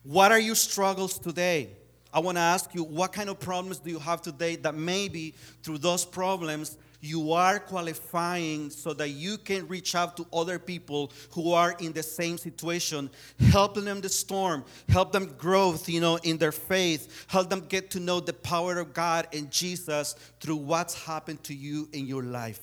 What 0.01 0.31
are 0.31 0.39
your 0.39 0.55
struggles 0.55 1.19
today? 1.19 1.69
I 2.13 2.19
want 2.19 2.37
to 2.37 2.41
ask 2.41 2.73
you, 2.73 2.83
what 2.83 3.11
kind 3.11 3.29
of 3.29 3.39
problems 3.39 3.79
do 3.79 3.89
you 3.89 3.99
have 3.99 4.21
today 4.21 4.55
that 4.57 4.73
maybe 4.73 5.35
through 5.61 5.79
those 5.79 6.05
problems 6.05 6.77
you 7.05 7.33
are 7.33 7.59
qualifying 7.59 8.69
so 8.69 8.93
that 8.93 9.09
you 9.09 9.37
can 9.37 9.67
reach 9.67 9.95
out 9.95 10.17
to 10.17 10.25
other 10.33 10.57
people 10.57 11.11
who 11.31 11.53
are 11.53 11.75
in 11.79 11.93
the 11.93 12.03
same 12.03 12.37
situation, 12.37 13.09
helping 13.51 13.85
them 13.85 14.01
the 14.01 14.09
storm, 14.09 14.65
help 14.89 15.11
them 15.11 15.33
grow, 15.37 15.75
you 15.85 16.01
know, 16.01 16.17
in 16.23 16.37
their 16.37 16.51
faith, 16.51 17.25
help 17.27 17.49
them 17.49 17.61
get 17.61 17.91
to 17.91 17.99
know 17.99 18.19
the 18.19 18.33
power 18.33 18.79
of 18.79 18.93
God 18.93 19.27
and 19.33 19.51
Jesus 19.51 20.15
through 20.39 20.57
what's 20.57 21.05
happened 21.05 21.43
to 21.43 21.53
you 21.53 21.87
in 21.93 22.07
your 22.07 22.23
life. 22.23 22.59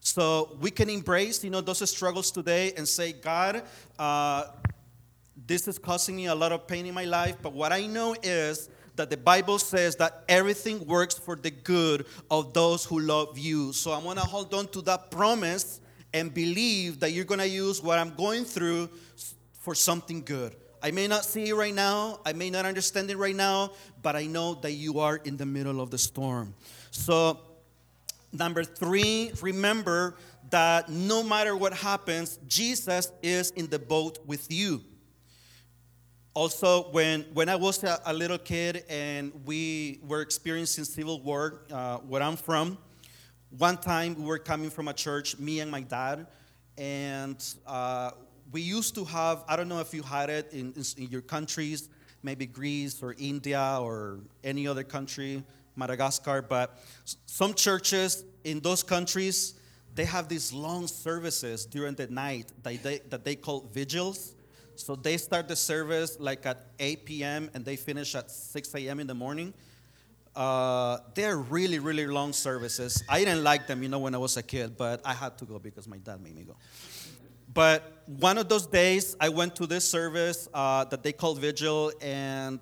So 0.00 0.56
we 0.60 0.70
can 0.70 0.88
embrace, 0.88 1.44
you 1.44 1.50
know, 1.50 1.60
those 1.60 1.88
struggles 1.88 2.30
today 2.30 2.72
and 2.76 2.88
say, 2.88 3.12
God, 3.12 3.62
uh, 3.98 4.44
this 5.46 5.68
is 5.68 5.78
causing 5.78 6.16
me 6.16 6.26
a 6.26 6.34
lot 6.34 6.52
of 6.52 6.66
pain 6.66 6.86
in 6.86 6.94
my 6.94 7.04
life, 7.04 7.36
but 7.42 7.52
what 7.52 7.72
I 7.72 7.86
know 7.86 8.14
is 8.22 8.68
that 8.98 9.10
the 9.10 9.16
Bible 9.16 9.58
says 9.58 9.96
that 9.96 10.24
everything 10.28 10.86
works 10.86 11.14
for 11.14 11.34
the 11.34 11.50
good 11.50 12.04
of 12.30 12.52
those 12.52 12.84
who 12.84 13.00
love 13.00 13.38
you. 13.38 13.72
So 13.72 13.92
I'm 13.92 14.02
going 14.02 14.16
to 14.16 14.22
hold 14.22 14.52
on 14.52 14.68
to 14.68 14.82
that 14.82 15.10
promise 15.10 15.80
and 16.12 16.32
believe 16.32 17.00
that 17.00 17.12
you're 17.12 17.24
going 17.24 17.40
to 17.40 17.48
use 17.48 17.82
what 17.82 17.98
I'm 17.98 18.14
going 18.14 18.44
through 18.44 18.90
for 19.60 19.74
something 19.74 20.22
good. 20.22 20.54
I 20.82 20.90
may 20.90 21.08
not 21.08 21.24
see 21.24 21.48
it 21.48 21.54
right 21.54 21.74
now, 21.74 22.20
I 22.24 22.32
may 22.32 22.50
not 22.50 22.64
understand 22.64 23.10
it 23.10 23.16
right 23.16 23.34
now, 23.34 23.72
but 24.02 24.14
I 24.14 24.26
know 24.26 24.54
that 24.56 24.72
you 24.72 25.00
are 25.00 25.16
in 25.16 25.36
the 25.36 25.46
middle 25.46 25.80
of 25.80 25.90
the 25.90 25.98
storm. 25.98 26.54
So, 26.90 27.40
number 28.32 28.62
three, 28.62 29.32
remember 29.40 30.14
that 30.50 30.88
no 30.88 31.22
matter 31.22 31.56
what 31.56 31.72
happens, 31.72 32.38
Jesus 32.46 33.10
is 33.22 33.50
in 33.50 33.68
the 33.68 33.78
boat 33.78 34.18
with 34.24 34.52
you 34.52 34.82
also, 36.38 36.84
when, 36.92 37.22
when 37.34 37.48
I 37.48 37.56
was 37.56 37.82
a, 37.82 38.00
a 38.06 38.14
little 38.14 38.38
kid 38.38 38.84
and 38.88 39.32
we 39.44 39.98
were 40.06 40.20
experiencing 40.20 40.84
civil 40.84 41.20
war, 41.20 41.62
uh, 41.72 41.96
where 41.96 42.22
I'm 42.22 42.36
from, 42.36 42.78
one 43.58 43.76
time 43.76 44.14
we 44.14 44.24
were 44.24 44.38
coming 44.38 44.70
from 44.70 44.86
a 44.86 44.92
church, 44.92 45.36
me 45.40 45.58
and 45.58 45.68
my 45.68 45.80
dad, 45.80 46.28
and 46.76 47.44
uh, 47.66 48.12
we 48.52 48.60
used 48.60 48.94
to 48.94 49.04
have, 49.06 49.42
I 49.48 49.56
don't 49.56 49.68
know 49.68 49.80
if 49.80 49.92
you 49.92 50.04
had 50.04 50.30
it 50.30 50.52
in, 50.52 50.72
in, 50.96 51.08
your 51.08 51.22
countries, 51.22 51.88
maybe 52.22 52.46
Greece 52.46 53.02
or 53.02 53.16
India 53.18 53.78
or 53.80 54.20
any 54.44 54.68
other 54.68 54.84
country, 54.84 55.42
Madagascar, 55.74 56.40
but 56.40 56.78
some 57.26 57.52
churches 57.52 58.22
in 58.44 58.60
those 58.60 58.84
countries, 58.84 59.54
they 59.96 60.04
have 60.04 60.28
these 60.28 60.52
long 60.52 60.86
services 60.86 61.66
during 61.66 61.96
the 61.96 62.06
night 62.06 62.52
that 62.62 62.80
they, 62.84 62.98
that 63.10 63.24
they 63.24 63.34
call 63.34 63.68
vigils. 63.72 64.36
So 64.78 64.94
they 64.94 65.16
start 65.16 65.48
the 65.48 65.56
service 65.56 66.18
like 66.20 66.46
at 66.46 66.66
8 66.78 67.04
p.m. 67.04 67.50
and 67.52 67.64
they 67.64 67.76
finish 67.76 68.14
at 68.14 68.30
6 68.30 68.74
a.m. 68.76 69.00
in 69.00 69.06
the 69.06 69.14
morning. 69.14 69.52
Uh, 70.36 70.98
they're 71.14 71.36
really, 71.36 71.80
really 71.80 72.06
long 72.06 72.32
services. 72.32 73.02
I 73.08 73.24
didn't 73.24 73.42
like 73.42 73.66
them, 73.66 73.82
you 73.82 73.88
know, 73.88 73.98
when 73.98 74.14
I 74.14 74.18
was 74.18 74.36
a 74.36 74.42
kid, 74.42 74.76
but 74.76 75.00
I 75.04 75.14
had 75.14 75.36
to 75.38 75.44
go 75.44 75.58
because 75.58 75.88
my 75.88 75.96
dad 75.96 76.22
made 76.22 76.36
me 76.36 76.44
go. 76.44 76.54
But 77.52 78.04
one 78.06 78.38
of 78.38 78.48
those 78.48 78.66
days, 78.66 79.16
I 79.20 79.30
went 79.30 79.56
to 79.56 79.66
this 79.66 79.88
service 79.88 80.48
uh, 80.54 80.84
that 80.84 81.02
they 81.02 81.12
called 81.12 81.40
Vigil, 81.40 81.90
and 82.00 82.60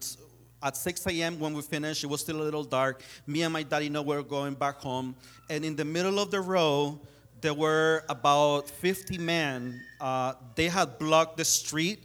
at 0.62 0.74
6 0.74 1.06
a.m. 1.08 1.38
when 1.38 1.52
we 1.52 1.60
finished, 1.60 2.02
it 2.02 2.06
was 2.06 2.22
still 2.22 2.40
a 2.40 2.44
little 2.44 2.64
dark. 2.64 3.02
Me 3.26 3.42
and 3.42 3.52
my 3.52 3.62
daddy 3.62 3.90
know 3.90 4.00
we 4.00 4.16
are 4.16 4.22
going 4.22 4.54
back 4.54 4.76
home, 4.76 5.14
and 5.50 5.66
in 5.66 5.76
the 5.76 5.84
middle 5.84 6.18
of 6.18 6.30
the 6.30 6.40
row, 6.40 6.98
there 7.40 7.54
were 7.54 8.04
about 8.08 8.68
50 8.68 9.18
men. 9.18 9.82
Uh, 10.00 10.34
they 10.54 10.68
had 10.68 10.98
blocked 10.98 11.36
the 11.36 11.44
street, 11.44 12.04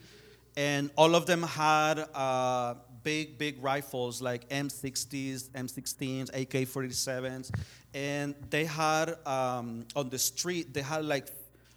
and 0.56 0.90
all 0.96 1.16
of 1.16 1.26
them 1.26 1.44
had 1.44 2.06
uh, 2.14 2.76
big, 3.04 3.38
big 3.38 3.62
rifles 3.64 4.22
like 4.22 4.48
M60s, 4.50 5.50
M16s, 5.50 6.30
AK 6.30 6.68
47s. 6.68 7.52
And 7.94 8.36
they 8.50 8.66
had 8.66 9.16
um, 9.26 9.86
on 9.96 10.10
the 10.10 10.20
street, 10.20 10.74
they 10.74 10.82
had 10.82 11.06
like, 11.06 11.28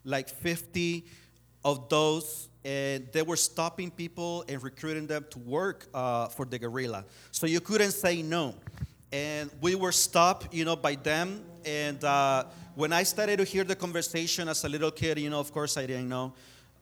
like 0.05 0.29
50 0.29 1.05
of 1.65 1.89
those, 1.89 2.49
and 2.65 3.09
they 3.13 3.23
were 3.23 3.37
stopping 3.37 3.91
people 3.91 4.45
and 4.49 4.63
recruiting 4.63 5.07
them 5.07 5.25
to 5.31 5.39
work 5.39 5.87
uh, 5.95 6.29
for 6.29 6.45
the 6.45 6.59
guerrilla. 6.59 7.05
So 7.31 7.47
you 7.47 7.61
couldn't 7.61 7.93
say 7.93 8.23
no. 8.23 8.55
And 9.13 9.51
we 9.61 9.75
were 9.75 9.93
stopped, 9.93 10.53
you 10.53 10.65
know, 10.65 10.77
by 10.77 10.97
them. 10.97 11.45
And 11.65 12.03
uh, 12.03 12.45
when 12.75 12.93
I 12.93 13.05
started 13.05 13.37
to 13.39 13.45
hear 13.45 13.63
the 13.63 13.77
conversation 13.77 14.49
as 14.49 14.65
a 14.65 14.69
little 14.69 14.91
kid, 14.91 15.19
you 15.19 15.31
know, 15.31 15.39
of 15.39 15.53
course 15.53 15.77
I 15.77 15.87
didn't 15.87 16.09
know. 16.09 16.35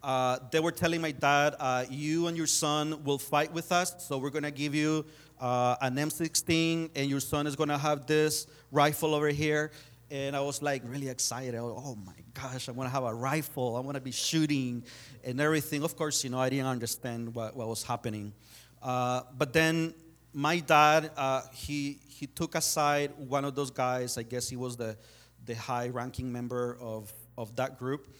Uh, 0.02 0.38
they 0.50 0.58
were 0.58 0.72
telling 0.72 1.00
my 1.00 1.12
dad, 1.12 1.54
uh, 1.60 1.84
You 1.88 2.26
and 2.26 2.36
your 2.36 2.46
son 2.46 3.04
will 3.04 3.18
fight 3.18 3.52
with 3.52 3.70
us, 3.70 3.94
so 3.98 4.18
we're 4.18 4.30
to 4.30 4.50
give 4.50 4.74
you 4.74 5.04
uh, 5.38 5.76
an 5.80 5.96
M16, 5.96 6.90
and 6.94 7.10
your 7.10 7.20
son 7.20 7.46
is 7.46 7.56
to 7.56 7.78
have 7.78 8.06
this 8.06 8.46
rifle 8.70 9.14
over 9.14 9.28
here. 9.28 9.70
And 10.10 10.34
I 10.34 10.40
was 10.40 10.60
like 10.60 10.82
really 10.84 11.08
excited. 11.08 11.54
Oh 11.56 11.96
my 12.04 12.12
gosh, 12.34 12.68
I 12.68 12.72
want 12.72 12.88
to 12.88 12.92
have 12.92 13.04
a 13.04 13.14
rifle. 13.14 13.76
I 13.76 13.80
want 13.80 13.94
to 13.94 14.00
be 14.00 14.10
shooting 14.12 14.84
and 15.24 15.40
everything. 15.40 15.82
Of 15.82 15.96
course, 15.96 16.22
you 16.22 16.30
know, 16.30 16.38
I 16.38 16.50
didn't 16.50 16.66
understand 16.66 17.34
what, 17.34 17.56
what 17.56 17.66
was 17.66 17.82
happening. 17.82 18.34
Uh, 18.82 19.22
but 19.38 19.54
then 19.54 19.94
my 20.34 20.58
dad, 20.58 21.12
uh, 21.16 21.42
he, 21.52 21.98
he 22.08 22.26
took 22.26 22.54
aside 22.54 23.12
one 23.16 23.44
of 23.44 23.54
those 23.54 23.70
guys. 23.70 24.18
I 24.18 24.22
guess 24.22 24.50
he 24.50 24.56
was 24.56 24.76
the, 24.76 24.96
the 25.44 25.54
high 25.54 25.88
ranking 25.88 26.32
member 26.32 26.76
of, 26.80 27.12
of 27.36 27.54
that 27.56 27.78
group. 27.78 28.14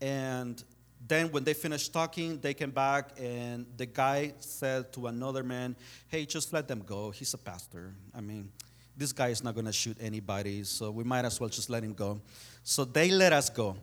And 0.00 0.62
then 1.06 1.30
when 1.30 1.44
they 1.44 1.54
finished 1.54 1.92
talking, 1.92 2.38
they 2.40 2.54
came 2.54 2.70
back 2.70 3.10
and 3.20 3.66
the 3.76 3.86
guy 3.86 4.34
said 4.40 4.92
to 4.94 5.06
another 5.06 5.42
man, 5.42 5.76
"Hey, 6.08 6.26
just 6.26 6.52
let 6.52 6.68
them 6.68 6.82
go. 6.84 7.10
He's 7.10 7.32
a 7.34 7.38
pastor. 7.38 7.94
I 8.14 8.20
mean, 8.20 8.50
this 8.96 9.12
guy 9.12 9.28
is 9.28 9.44
not 9.44 9.54
going 9.54 9.66
to 9.66 9.72
shoot 9.72 9.96
anybody, 10.00 10.64
so 10.64 10.90
we 10.90 11.04
might 11.04 11.24
as 11.24 11.38
well 11.40 11.48
just 11.48 11.70
let 11.70 11.82
him 11.82 11.94
go." 11.94 12.20
So 12.64 12.84
they 12.84 13.10
let 13.10 13.32
us 13.32 13.48
go. 13.50 13.76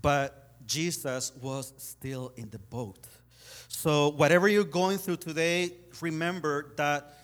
But 0.00 0.52
Jesus 0.66 1.32
was 1.40 1.72
still 1.76 2.32
in 2.36 2.50
the 2.50 2.58
boat. 2.58 3.06
So 3.68 4.10
whatever 4.10 4.48
you're 4.48 4.64
going 4.64 4.98
through 4.98 5.16
today, 5.18 5.72
remember 6.00 6.72
that 6.76 7.14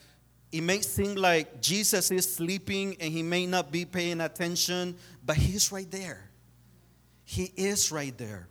it 0.52 0.60
may 0.60 0.82
seem 0.82 1.16
like 1.16 1.60
Jesus 1.60 2.10
is 2.10 2.30
sleeping 2.30 2.96
and 3.00 3.10
he 3.12 3.22
may 3.22 3.46
not 3.46 3.72
be 3.72 3.84
paying 3.84 4.20
attention, 4.20 4.96
but 5.24 5.36
he's 5.36 5.72
right 5.72 5.90
there. 5.90 6.30
He 7.24 7.50
is 7.56 7.90
right 7.90 8.16
there. 8.18 8.46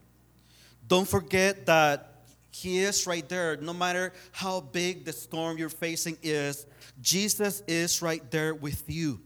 Don't 0.88 1.08
forget 1.08 1.66
that 1.66 2.08
He 2.50 2.80
is 2.80 3.06
right 3.06 3.26
there. 3.26 3.56
No 3.56 3.72
matter 3.72 4.12
how 4.32 4.60
big 4.60 5.04
the 5.04 5.12
storm 5.12 5.56
you're 5.56 5.70
facing 5.70 6.18
is, 6.22 6.66
Jesus 7.00 7.62
is 7.66 8.02
right 8.02 8.28
there 8.30 8.54
with 8.54 8.84
you. 8.88 9.20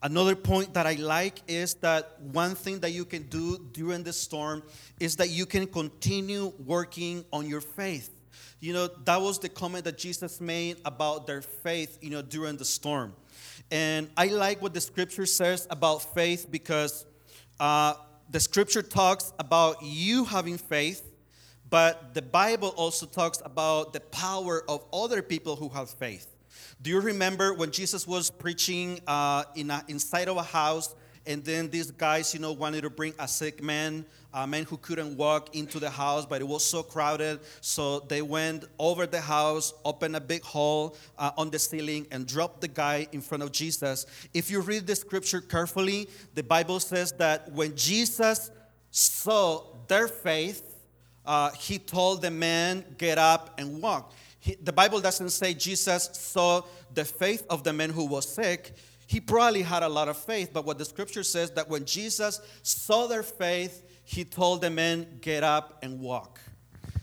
Another 0.00 0.36
point 0.36 0.74
that 0.74 0.86
I 0.86 0.92
like 0.94 1.42
is 1.48 1.74
that 1.82 2.20
one 2.20 2.54
thing 2.54 2.78
that 2.80 2.90
you 2.90 3.04
can 3.04 3.24
do 3.24 3.58
during 3.72 4.04
the 4.04 4.12
storm 4.12 4.62
is 5.00 5.16
that 5.16 5.30
you 5.30 5.44
can 5.44 5.66
continue 5.66 6.52
working 6.64 7.24
on 7.32 7.48
your 7.48 7.62
faith. 7.62 8.17
You 8.60 8.72
know, 8.72 8.88
that 9.04 9.20
was 9.20 9.38
the 9.38 9.48
comment 9.48 9.84
that 9.84 9.98
Jesus 9.98 10.40
made 10.40 10.78
about 10.84 11.26
their 11.26 11.42
faith, 11.42 11.98
you 12.02 12.10
know, 12.10 12.22
during 12.22 12.56
the 12.56 12.64
storm. 12.64 13.14
And 13.70 14.08
I 14.16 14.26
like 14.26 14.60
what 14.60 14.74
the 14.74 14.80
scripture 14.80 15.26
says 15.26 15.66
about 15.70 16.14
faith 16.14 16.48
because 16.50 17.06
uh, 17.60 17.94
the 18.30 18.40
scripture 18.40 18.82
talks 18.82 19.32
about 19.38 19.82
you 19.82 20.24
having 20.24 20.58
faith, 20.58 21.02
but 21.70 22.14
the 22.14 22.22
Bible 22.22 22.74
also 22.76 23.06
talks 23.06 23.40
about 23.44 23.92
the 23.92 24.00
power 24.00 24.64
of 24.68 24.84
other 24.92 25.22
people 25.22 25.54
who 25.54 25.68
have 25.68 25.88
faith. 25.90 26.34
Do 26.82 26.90
you 26.90 27.00
remember 27.00 27.54
when 27.54 27.70
Jesus 27.70 28.06
was 28.06 28.30
preaching 28.30 29.00
uh, 29.06 29.44
in 29.54 29.70
a, 29.70 29.84
inside 29.88 30.28
of 30.28 30.36
a 30.36 30.42
house, 30.42 30.94
and 31.28 31.44
then 31.44 31.68
these 31.68 31.90
guys, 31.90 32.32
you 32.32 32.40
know, 32.40 32.52
wanted 32.52 32.80
to 32.80 32.90
bring 32.90 33.12
a 33.18 33.28
sick 33.28 33.62
man, 33.62 34.06
a 34.32 34.46
man 34.46 34.64
who 34.64 34.78
couldn't 34.78 35.14
walk 35.14 35.54
into 35.54 35.78
the 35.78 35.90
house, 35.90 36.24
but 36.24 36.40
it 36.40 36.48
was 36.48 36.64
so 36.64 36.82
crowded, 36.82 37.40
so 37.60 38.00
they 38.00 38.22
went 38.22 38.64
over 38.78 39.06
the 39.06 39.20
house, 39.20 39.74
opened 39.84 40.16
a 40.16 40.20
big 40.20 40.42
hole 40.42 40.96
uh, 41.18 41.30
on 41.36 41.50
the 41.50 41.58
ceiling, 41.58 42.06
and 42.10 42.26
dropped 42.26 42.62
the 42.62 42.68
guy 42.68 43.06
in 43.12 43.20
front 43.20 43.42
of 43.42 43.52
Jesus. 43.52 44.06
If 44.32 44.50
you 44.50 44.60
read 44.62 44.86
the 44.86 44.96
scripture 44.96 45.42
carefully, 45.42 46.08
the 46.34 46.42
Bible 46.42 46.80
says 46.80 47.12
that 47.12 47.52
when 47.52 47.76
Jesus 47.76 48.50
saw 48.90 49.64
their 49.86 50.08
faith, 50.08 50.76
uh, 51.26 51.50
he 51.50 51.78
told 51.78 52.22
the 52.22 52.30
man, 52.30 52.82
Get 52.96 53.18
up 53.18 53.60
and 53.60 53.82
walk. 53.82 54.14
He, 54.40 54.54
the 54.54 54.72
Bible 54.72 55.00
doesn't 55.00 55.30
say 55.30 55.52
Jesus 55.52 56.08
saw 56.14 56.62
the 56.94 57.04
faith 57.04 57.44
of 57.50 57.64
the 57.64 57.72
man 57.74 57.90
who 57.90 58.06
was 58.06 58.26
sick. 58.26 58.72
He 59.08 59.20
probably 59.20 59.62
had 59.62 59.82
a 59.82 59.88
lot 59.88 60.08
of 60.08 60.18
faith, 60.18 60.50
but 60.52 60.66
what 60.66 60.76
the 60.76 60.84
scripture 60.84 61.22
says 61.22 61.50
that 61.52 61.66
when 61.66 61.86
Jesus 61.86 62.42
saw 62.62 63.06
their 63.06 63.22
faith, 63.22 63.82
he 64.04 64.22
told 64.22 64.60
the 64.60 64.68
men, 64.68 65.18
Get 65.22 65.42
up 65.42 65.78
and 65.82 65.98
walk. 65.98 66.38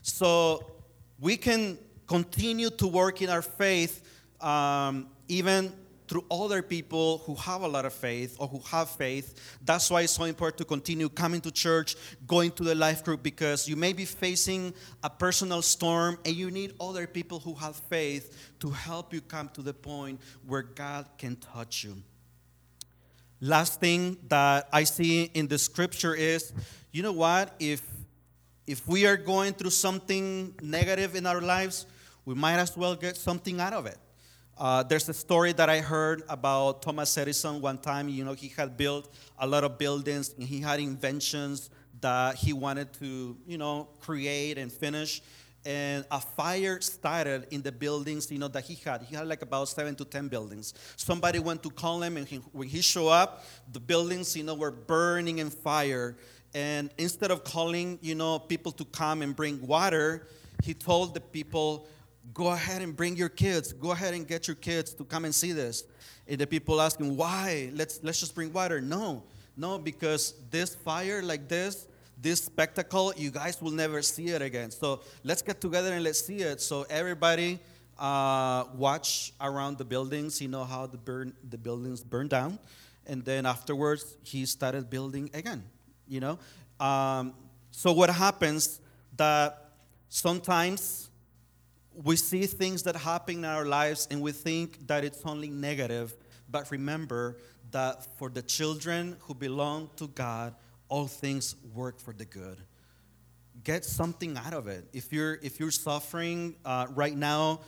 So 0.04 0.72
we 1.20 1.36
can 1.36 1.80
continue 2.06 2.70
to 2.70 2.88
work 2.88 3.24
in 3.24 3.30
our 3.32 3.42
faith 3.42 4.04
um, 4.40 5.08
even 5.28 5.74
through 6.08 6.26
other 6.30 6.62
people 6.62 7.20
who 7.26 7.36
have 7.36 7.62
a 7.62 7.68
lot 7.68 7.86
of 7.86 7.94
faith 7.94 8.36
or 8.40 8.48
who 8.48 8.60
have 8.72 8.90
faith. 8.90 9.58
That's 9.64 9.90
why 9.90 10.02
it's 10.02 10.14
so 10.14 10.26
important 10.26 10.58
to 10.60 10.66
continue 10.66 11.10
coming 11.10 11.42
to 11.42 11.52
church, 11.52 11.96
going 12.28 12.52
to 12.52 12.64
the 12.64 12.76
life 12.76 13.04
group, 13.04 13.24
because 13.24 13.68
you 13.68 13.76
may 13.76 13.94
be 13.94 14.06
facing 14.06 14.74
a 15.04 15.10
personal 15.10 15.62
storm 15.62 16.18
and 16.26 16.36
you 16.36 16.52
need 16.52 16.74
other 16.80 17.08
people 17.08 17.40
who 17.40 17.54
have 17.56 17.76
faith 17.76 18.54
to 18.60 18.70
help 18.70 19.14
you 19.14 19.22
come 19.22 19.50
to 19.50 19.62
the 19.62 19.74
point 19.74 20.20
where 20.46 20.64
God 20.64 21.08
can 21.18 21.36
touch 21.38 21.84
you. 21.84 21.98
Last 23.42 23.80
thing 23.80 24.18
that 24.30 24.68
I 24.72 24.86
see 24.86 25.24
in 25.34 25.48
the 25.48 25.58
scripture 25.58 26.16
is 26.16 26.54
you 26.92 27.04
know 27.04 27.12
what? 27.12 27.54
If, 27.60 27.82
if 28.66 28.88
we 28.88 29.06
are 29.06 29.18
going 29.18 29.54
through 29.54 29.72
something 29.72 30.56
negative 30.62 31.14
in 31.16 31.26
our 31.26 31.42
lives, 31.42 31.86
we 32.24 32.36
might 32.36 32.56
as 32.56 32.78
well 32.78 32.96
get 32.96 33.18
something 33.18 33.60
out 33.60 33.74
of 33.74 33.86
it. 33.86 33.98
Uh, 34.58 34.84
there's 34.84 35.10
a 35.10 35.14
story 35.14 35.52
that 35.52 35.70
I 35.70 35.82
heard 35.82 36.24
about 36.30 36.82
Thomas 36.82 37.18
Edison 37.18 37.60
one 37.60 37.78
time. 37.78 38.08
You 38.08 38.24
know, 38.24 38.34
he 38.34 38.48
had 38.48 38.78
built 38.78 39.14
a 39.38 39.46
lot 39.46 39.66
of 39.66 39.78
buildings 39.78 40.34
and 40.38 40.48
he 40.48 40.62
had 40.62 40.80
inventions 40.80 41.70
that 42.00 42.36
he 42.36 42.54
wanted 42.54 42.94
to, 42.94 43.36
you 43.46 43.58
know, 43.58 43.90
create 44.00 44.58
and 44.58 44.72
finish. 44.72 45.22
And 45.66 46.06
a 46.10 46.22
fire 46.22 46.80
started 46.80 47.48
in 47.52 47.64
the 47.64 47.72
buildings, 47.72 48.32
you 48.32 48.38
know, 48.38 48.48
that 48.50 48.64
he 48.64 48.76
had. 48.76 49.02
He 49.02 49.16
had 49.16 49.28
like 49.28 49.42
about 49.42 49.68
seven 49.68 49.96
to 49.96 50.06
ten 50.06 50.30
buildings. 50.30 50.74
Somebody 50.96 51.40
went 51.40 51.64
to 51.64 51.70
call 51.72 52.04
him, 52.04 52.18
and 52.18 52.28
he, 52.28 52.38
when 52.54 52.68
he 52.68 52.82
showed 52.82 53.10
up, 53.10 53.44
the 53.74 53.80
buildings, 53.80 54.38
you 54.38 54.44
know, 54.44 54.54
were 54.54 54.72
burning 54.72 55.40
in 55.40 55.50
fire. 55.50 56.16
And 56.54 56.92
instead 57.00 57.32
of 57.32 57.44
calling, 57.44 57.98
you 58.02 58.14
know, 58.14 58.38
people 58.38 58.72
to 58.74 58.86
come 58.86 59.24
and 59.24 59.36
bring 59.36 59.60
water, 59.66 60.28
he 60.64 60.76
told 60.76 61.16
the 61.16 61.20
people, 61.20 61.88
Go 62.34 62.48
ahead 62.48 62.82
and 62.82 62.96
bring 62.96 63.16
your 63.16 63.30
kids. 63.30 63.74
Go 63.74 63.92
ahead 63.92 64.14
and 64.14 64.28
get 64.28 64.48
your 64.48 64.56
kids 64.56 64.94
to 64.96 65.04
come 65.06 65.26
and 65.26 65.34
see 65.34 65.52
this. 65.52 65.84
And 66.28 66.40
the 66.40 66.48
people 66.48 66.82
asking, 66.82 67.16
why? 67.16 67.70
Let's, 67.74 68.00
let's 68.04 68.20
just 68.20 68.34
bring 68.34 68.52
water. 68.52 68.82
No, 68.82 69.24
no, 69.56 69.78
because 69.78 70.34
this 70.50 70.76
fire 70.76 71.22
like 71.22 71.48
this, 71.48 71.88
this 72.22 72.44
spectacle, 72.44 73.14
you 73.16 73.30
guys 73.30 73.62
will 73.62 73.72
never 73.72 74.02
see 74.02 74.28
it 74.28 74.42
again. 74.42 74.72
So 74.72 75.02
let's 75.24 75.42
get 75.42 75.62
together 75.62 75.94
and 75.94 76.04
let's 76.04 76.22
see 76.22 76.38
it. 76.38 76.62
So 76.62 76.86
everybody 76.90 77.60
uh, 78.00 78.66
watch 78.76 79.34
around 79.40 79.78
the 79.78 79.86
buildings. 79.86 80.42
You 80.42 80.48
know 80.48 80.64
how 80.64 80.88
the, 80.88 80.98
burn, 80.98 81.34
the 81.50 81.58
buildings 81.58 82.04
burn 82.04 82.28
down. 82.28 82.60
And 83.08 83.24
then 83.24 83.46
afterwards, 83.46 84.18
he 84.24 84.46
started 84.46 84.90
building 84.90 85.30
again, 85.34 85.64
you 86.08 86.20
know. 86.20 86.40
Um, 86.80 87.34
so 87.72 87.92
what 87.92 88.10
happens 88.10 88.82
that 89.18 89.72
sometimes 90.10 91.10
we 92.04 92.16
see 92.16 92.46
things 92.46 92.84
that 92.84 92.96
happen 92.96 93.40
in 93.40 93.46
our 93.46 93.66
lives 93.66 94.08
and 94.12 94.22
we 94.22 94.32
think 94.32 94.88
that 94.88 95.04
it's 95.04 95.22
only 95.26 95.50
negative. 95.50 96.16
But 96.50 96.70
remember 96.72 97.38
that 97.72 98.06
for 98.18 98.30
the 98.30 98.42
children 98.42 99.18
who 99.22 99.34
belong 99.34 99.90
to 99.98 100.08
God, 100.08 100.56
all 100.88 101.08
things 101.08 101.56
work 101.74 102.00
for 102.00 102.14
the 102.14 102.26
good. 102.26 102.58
Get 103.64 103.86
something 103.86 104.38
out 104.38 104.54
of 104.54 104.68
it. 104.68 104.88
If 104.94 105.12
you're 105.12 105.36
if 105.42 105.60
you're 105.60 105.72
suffering 105.72 106.56
uh, 106.64 106.88
right 106.94 107.16
now, 107.16 107.62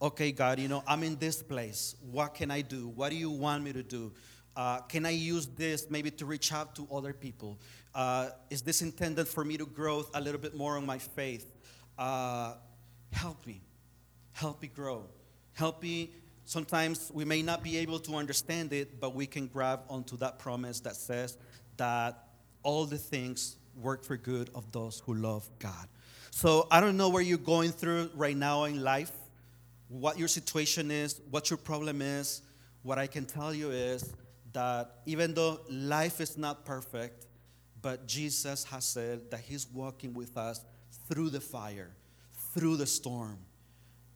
okay, 0.00 0.32
God, 0.32 0.58
you 0.58 0.68
know 0.68 0.82
I'm 0.86 1.02
in 1.02 1.16
this 1.16 1.42
place. 1.42 1.96
What 2.10 2.34
can 2.34 2.50
I 2.50 2.62
do? 2.62 2.88
What 2.88 3.10
do 3.10 3.16
you 3.16 3.30
want 3.30 3.64
me 3.64 3.72
to 3.72 3.82
do? 3.82 4.12
Uh, 4.56 4.80
can 4.82 5.04
I 5.04 5.10
use 5.10 5.46
this 5.46 5.90
maybe 5.90 6.10
to 6.12 6.26
reach 6.26 6.52
out 6.52 6.76
to 6.76 6.86
other 6.92 7.12
people? 7.12 7.58
Uh, 7.94 8.30
is 8.50 8.62
this 8.62 8.82
intended 8.82 9.26
for 9.26 9.44
me 9.44 9.56
to 9.56 9.66
grow 9.66 10.04
a 10.14 10.20
little 10.20 10.40
bit 10.40 10.56
more 10.56 10.76
on 10.76 10.86
my 10.86 10.98
faith? 10.98 11.52
Help 13.14 13.46
me. 13.46 13.62
Help 14.32 14.60
me 14.60 14.68
grow. 14.68 15.04
Help 15.54 15.82
me. 15.82 16.10
Sometimes 16.44 17.10
we 17.14 17.24
may 17.24 17.42
not 17.42 17.62
be 17.62 17.78
able 17.78 17.98
to 18.00 18.16
understand 18.16 18.72
it, 18.72 19.00
but 19.00 19.14
we 19.14 19.26
can 19.26 19.46
grab 19.46 19.80
onto 19.88 20.16
that 20.18 20.38
promise 20.38 20.80
that 20.80 20.96
says 20.96 21.38
that 21.76 22.26
all 22.62 22.84
the 22.84 22.98
things 22.98 23.56
work 23.80 24.04
for 24.04 24.16
good 24.16 24.50
of 24.54 24.70
those 24.72 25.00
who 25.06 25.14
love 25.14 25.48
God. 25.58 25.88
So 26.30 26.66
I 26.70 26.80
don't 26.80 26.96
know 26.96 27.08
where 27.08 27.22
you're 27.22 27.38
going 27.38 27.70
through 27.70 28.10
right 28.14 28.36
now 28.36 28.64
in 28.64 28.82
life, 28.82 29.12
what 29.88 30.18
your 30.18 30.28
situation 30.28 30.90
is, 30.90 31.20
what 31.30 31.50
your 31.50 31.56
problem 31.56 32.02
is. 32.02 32.42
What 32.82 32.98
I 32.98 33.06
can 33.06 33.24
tell 33.24 33.54
you 33.54 33.70
is 33.70 34.12
that 34.52 34.90
even 35.06 35.32
though 35.32 35.60
life 35.70 36.20
is 36.20 36.36
not 36.36 36.64
perfect, 36.64 37.26
but 37.80 38.06
Jesus 38.06 38.64
has 38.64 38.84
said 38.84 39.30
that 39.30 39.40
He's 39.40 39.66
walking 39.72 40.12
with 40.12 40.36
us 40.36 40.60
through 41.08 41.30
the 41.30 41.40
fire, 41.40 41.90
through 42.54 42.76
the 42.76 42.86
storm. 42.86 43.38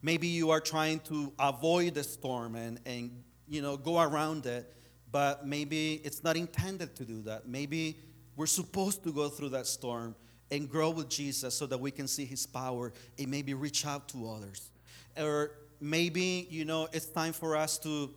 Maybe 0.01 0.27
you 0.27 0.49
are 0.49 0.61
trying 0.61 0.99
to 1.01 1.33
avoid 1.37 1.93
the 1.93 2.03
storm 2.03 2.55
and, 2.55 2.79
and 2.85 3.23
you 3.47 3.61
know 3.61 3.75
go 3.75 3.99
around 3.99 4.45
it, 4.45 4.73
but 5.11 5.45
maybe 5.45 5.95
it's 6.05 6.23
not 6.23 6.37
intended 6.37 6.95
to 6.95 7.05
do 7.05 7.21
that. 7.23 7.47
Maybe 7.47 7.99
we're 8.35 8.45
supposed 8.45 9.03
to 9.03 9.11
go 9.11 9.27
through 9.27 9.49
that 9.49 9.67
storm 9.67 10.15
and 10.51 10.69
grow 10.69 10.89
with 10.89 11.09
Jesus 11.09 11.53
so 11.53 11.65
that 11.67 11.79
we 11.79 11.91
can 11.91 12.07
see 12.07 12.25
his 12.25 12.45
power 12.45 12.93
and 13.17 13.27
maybe 13.27 13.53
reach 13.53 13.85
out 13.85 14.07
to 14.09 14.29
others. 14.29 14.71
Or 15.17 15.51
maybe, 15.81 16.47
you 16.49 16.65
know, 16.65 16.87
it's 16.91 17.07
time 17.07 17.33
for 17.33 17.55
us 17.55 17.77
to 17.79 18.09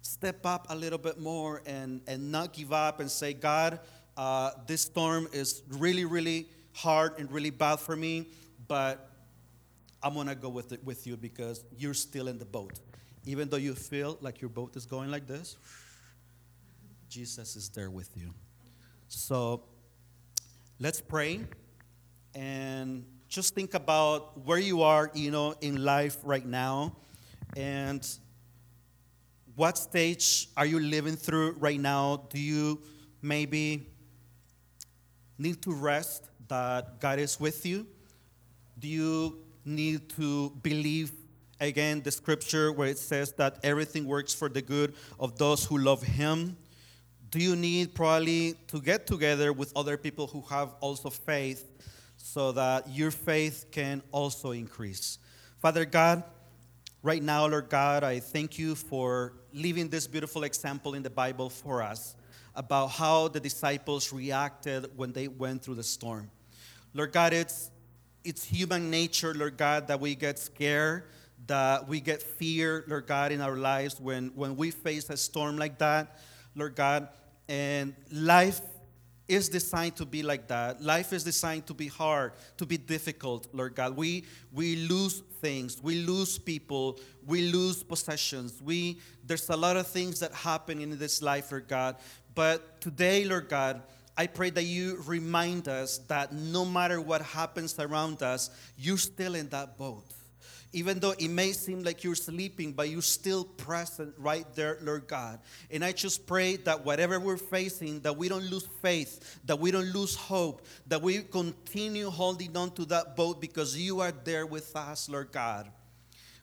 step 0.00 0.44
up 0.44 0.66
a 0.70 0.74
little 0.74 0.98
bit 0.98 1.20
more 1.20 1.62
and, 1.66 2.00
and 2.06 2.32
not 2.32 2.52
give 2.52 2.72
up 2.72 3.00
and 3.00 3.10
say, 3.10 3.32
God, 3.32 3.78
uh, 4.16 4.50
this 4.66 4.82
storm 4.82 5.28
is 5.32 5.62
really, 5.68 6.04
really 6.04 6.48
hard 6.72 7.18
and 7.18 7.30
really 7.30 7.50
bad 7.50 7.78
for 7.78 7.94
me, 7.94 8.28
but 8.66 9.11
I'm 10.02 10.14
gonna 10.14 10.34
go 10.34 10.48
with 10.48 10.72
it 10.72 10.84
with 10.84 11.06
you 11.06 11.16
because 11.16 11.64
you're 11.76 11.94
still 11.94 12.28
in 12.28 12.38
the 12.38 12.44
boat. 12.44 12.80
Even 13.24 13.48
though 13.48 13.56
you 13.56 13.74
feel 13.74 14.18
like 14.20 14.40
your 14.40 14.50
boat 14.50 14.76
is 14.76 14.84
going 14.84 15.10
like 15.10 15.26
this, 15.26 15.56
Jesus 17.08 17.56
is 17.56 17.68
there 17.68 17.90
with 17.90 18.10
you. 18.16 18.34
So 19.08 19.62
let's 20.80 21.00
pray 21.00 21.40
and 22.34 23.04
just 23.28 23.54
think 23.54 23.74
about 23.74 24.44
where 24.44 24.58
you 24.58 24.82
are, 24.82 25.10
you 25.14 25.30
know, 25.30 25.54
in 25.60 25.84
life 25.84 26.16
right 26.24 26.44
now 26.44 26.96
and 27.56 28.06
what 29.54 29.76
stage 29.76 30.48
are 30.56 30.64
you 30.64 30.80
living 30.80 31.16
through 31.16 31.52
right 31.58 31.78
now? 31.78 32.24
Do 32.30 32.40
you 32.40 32.80
maybe 33.20 33.86
need 35.38 35.62
to 35.62 35.72
rest 35.72 36.30
that 36.48 37.00
God 37.00 37.18
is 37.18 37.38
with 37.38 37.66
you? 37.66 37.86
Do 38.78 38.88
you 38.88 39.38
need 39.64 40.08
to 40.10 40.50
believe 40.62 41.12
again 41.60 42.02
the 42.02 42.10
scripture 42.10 42.72
where 42.72 42.88
it 42.88 42.98
says 42.98 43.32
that 43.32 43.58
everything 43.62 44.06
works 44.06 44.34
for 44.34 44.48
the 44.48 44.62
good 44.62 44.94
of 45.18 45.38
those 45.38 45.64
who 45.64 45.78
love 45.78 46.02
Him? 46.02 46.56
do 47.32 47.38
you 47.38 47.56
need 47.56 47.94
probably 47.94 48.54
to 48.68 48.78
get 48.78 49.06
together 49.06 49.54
with 49.54 49.72
other 49.74 49.96
people 49.96 50.26
who 50.26 50.42
have 50.42 50.74
also 50.80 51.08
faith 51.08 51.66
so 52.18 52.52
that 52.52 52.90
your 52.90 53.10
faith 53.10 53.66
can 53.72 54.02
also 54.12 54.50
increase? 54.50 55.18
Father 55.58 55.86
God, 55.86 56.22
right 57.02 57.22
now, 57.22 57.46
Lord 57.46 57.70
God, 57.70 58.04
I 58.04 58.20
thank 58.20 58.58
you 58.58 58.74
for 58.74 59.32
leaving 59.54 59.88
this 59.88 60.06
beautiful 60.06 60.44
example 60.44 60.92
in 60.92 61.02
the 61.02 61.08
Bible 61.08 61.48
for 61.48 61.82
us 61.82 62.16
about 62.54 62.88
how 62.88 63.28
the 63.28 63.40
disciples 63.40 64.12
reacted 64.12 64.90
when 64.94 65.12
they 65.12 65.26
went 65.26 65.62
through 65.62 65.76
the 65.76 65.82
storm. 65.82 66.30
Lord 66.92 67.12
God, 67.12 67.32
it's, 67.32 67.70
it's 68.24 68.44
human 68.44 68.90
nature, 68.90 69.34
Lord 69.34 69.56
God, 69.56 69.88
that 69.88 70.00
we 70.00 70.14
get 70.14 70.38
scared, 70.38 71.04
that 71.46 71.88
we 71.88 72.00
get 72.00 72.22
fear, 72.22 72.84
Lord 72.86 73.06
God, 73.06 73.32
in 73.32 73.40
our 73.40 73.56
lives 73.56 74.00
when, 74.00 74.28
when 74.34 74.56
we 74.56 74.70
face 74.70 75.10
a 75.10 75.16
storm 75.16 75.56
like 75.56 75.78
that. 75.78 76.18
Lord 76.54 76.76
God, 76.76 77.08
and 77.48 77.94
life 78.10 78.60
is 79.28 79.48
designed 79.48 79.96
to 79.96 80.04
be 80.04 80.22
like 80.22 80.48
that. 80.48 80.82
Life 80.82 81.12
is 81.12 81.24
designed 81.24 81.66
to 81.66 81.74
be 81.74 81.86
hard, 81.88 82.32
to 82.58 82.66
be 82.66 82.76
difficult, 82.76 83.48
Lord 83.52 83.74
God. 83.74 83.96
We 83.96 84.24
we 84.52 84.76
lose 84.76 85.22
things, 85.40 85.82
we 85.82 86.02
lose 86.04 86.38
people, 86.38 86.98
we 87.26 87.50
lose 87.50 87.82
possessions. 87.82 88.60
We 88.62 88.98
there's 89.24 89.48
a 89.48 89.56
lot 89.56 89.76
of 89.76 89.86
things 89.86 90.20
that 90.20 90.32
happen 90.34 90.80
in 90.80 90.98
this 90.98 91.22
life, 91.22 91.50
Lord 91.50 91.68
God. 91.68 91.96
But 92.34 92.80
today, 92.80 93.24
Lord 93.24 93.48
God, 93.48 93.82
I 94.16 94.26
pray 94.26 94.50
that 94.50 94.64
you 94.64 95.02
remind 95.06 95.68
us 95.68 95.98
that 96.08 96.32
no 96.32 96.64
matter 96.64 97.00
what 97.00 97.22
happens 97.22 97.78
around 97.78 98.22
us, 98.22 98.50
you're 98.76 98.98
still 98.98 99.34
in 99.34 99.48
that 99.50 99.78
boat 99.78 100.04
even 100.72 100.98
though 101.00 101.14
it 101.18 101.28
may 101.28 101.52
seem 101.52 101.82
like 101.82 102.02
you're 102.02 102.14
sleeping, 102.14 102.72
but 102.72 102.88
you're 102.88 103.02
still 103.02 103.44
present 103.44 104.14
right 104.16 104.46
there, 104.54 104.78
Lord 104.80 105.06
God. 105.06 105.38
And 105.70 105.84
I 105.84 105.92
just 105.92 106.26
pray 106.26 106.56
that 106.56 106.84
whatever 106.84 107.20
we're 107.20 107.36
facing, 107.36 108.00
that 108.00 108.16
we 108.16 108.28
don't 108.28 108.50
lose 108.50 108.66
faith, 108.80 109.38
that 109.44 109.58
we 109.58 109.70
don't 109.70 109.92
lose 109.92 110.16
hope, 110.16 110.66
that 110.86 111.02
we 111.02 111.18
continue 111.22 112.10
holding 112.10 112.56
on 112.56 112.70
to 112.72 112.84
that 112.86 113.16
boat 113.16 113.40
because 113.40 113.76
you 113.76 114.00
are 114.00 114.12
there 114.12 114.46
with 114.46 114.74
us, 114.74 115.08
Lord 115.08 115.30
God. 115.30 115.70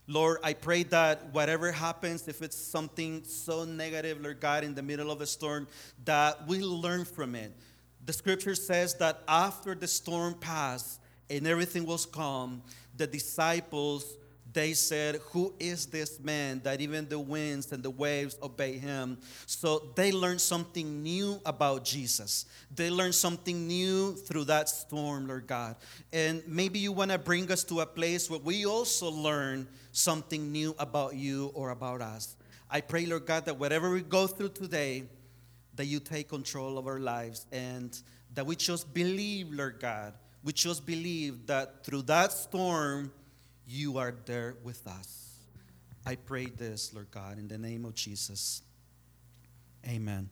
Lord, 0.09 0.39
I 0.43 0.53
pray 0.53 0.81
that 0.85 1.31
whatever 1.33 1.71
happens, 1.71 2.27
if 2.27 2.41
it's 2.41 2.57
something 2.57 3.23
so 3.25 3.63
negative, 3.63 4.19
Lord 4.19 4.39
God, 4.39 4.63
in 4.63 4.73
the 4.73 4.81
middle 4.81 5.11
of 5.11 5.21
a 5.21 5.27
storm, 5.27 5.67
that 6.05 6.47
we 6.47 6.61
learn 6.61 7.05
from 7.05 7.35
it. 7.35 7.51
The 8.07 8.13
scripture 8.13 8.55
says 8.55 8.95
that 8.95 9.21
after 9.27 9.75
the 9.75 9.87
storm 9.87 10.33
passed 10.33 10.99
and 11.29 11.45
everything 11.45 11.85
was 11.85 12.07
calm, 12.07 12.63
the 12.97 13.05
disciples 13.05 14.17
they 14.51 14.73
said, 14.73 15.17
Who 15.31 15.53
is 15.59 15.85
this 15.85 16.19
man 16.19 16.61
that 16.63 16.81
even 16.81 17.07
the 17.07 17.19
winds 17.19 17.71
and 17.71 17.83
the 17.83 17.89
waves 17.89 18.37
obey 18.41 18.77
him? 18.77 19.17
So 19.45 19.91
they 19.95 20.11
learned 20.11 20.41
something 20.41 21.03
new 21.03 21.39
about 21.45 21.85
Jesus. 21.85 22.45
They 22.73 22.89
learned 22.89 23.15
something 23.15 23.67
new 23.67 24.15
through 24.15 24.45
that 24.45 24.69
storm, 24.69 25.27
Lord 25.27 25.47
God. 25.47 25.75
And 26.11 26.41
maybe 26.47 26.79
you 26.79 26.91
want 26.91 27.11
to 27.11 27.17
bring 27.17 27.51
us 27.51 27.63
to 27.65 27.81
a 27.81 27.85
place 27.85 28.29
where 28.29 28.39
we 28.39 28.65
also 28.65 29.09
learn 29.09 29.67
something 29.91 30.51
new 30.51 30.75
about 30.79 31.15
you 31.15 31.51
or 31.53 31.69
about 31.69 32.01
us. 32.01 32.35
I 32.71 32.81
pray, 32.81 33.05
Lord 33.05 33.25
God, 33.25 33.45
that 33.45 33.57
whatever 33.57 33.91
we 33.91 34.01
go 34.01 34.27
through 34.27 34.49
today, 34.49 35.03
that 35.75 35.85
you 35.85 35.99
take 35.99 36.29
control 36.29 36.77
of 36.77 36.87
our 36.87 36.99
lives 36.99 37.45
and 37.51 37.97
that 38.33 38.45
we 38.45 38.55
just 38.55 38.93
believe, 38.93 39.51
Lord 39.51 39.79
God, 39.79 40.13
we 40.43 40.53
just 40.53 40.85
believe 40.85 41.47
that 41.47 41.83
through 41.83 42.03
that 42.03 42.31
storm, 42.31 43.11
you 43.69 43.99
are 43.99 44.13
there 44.25 44.55
with 44.63 44.85
us. 44.87 45.37
I 46.05 46.15
pray 46.15 46.45
this, 46.45 46.91
Lord 46.91 47.11
God, 47.11 47.37
in 47.37 47.47
the 47.47 47.57
name 47.57 47.85
of 47.85 47.93
Jesus. 47.93 48.63
Amen. 49.87 50.29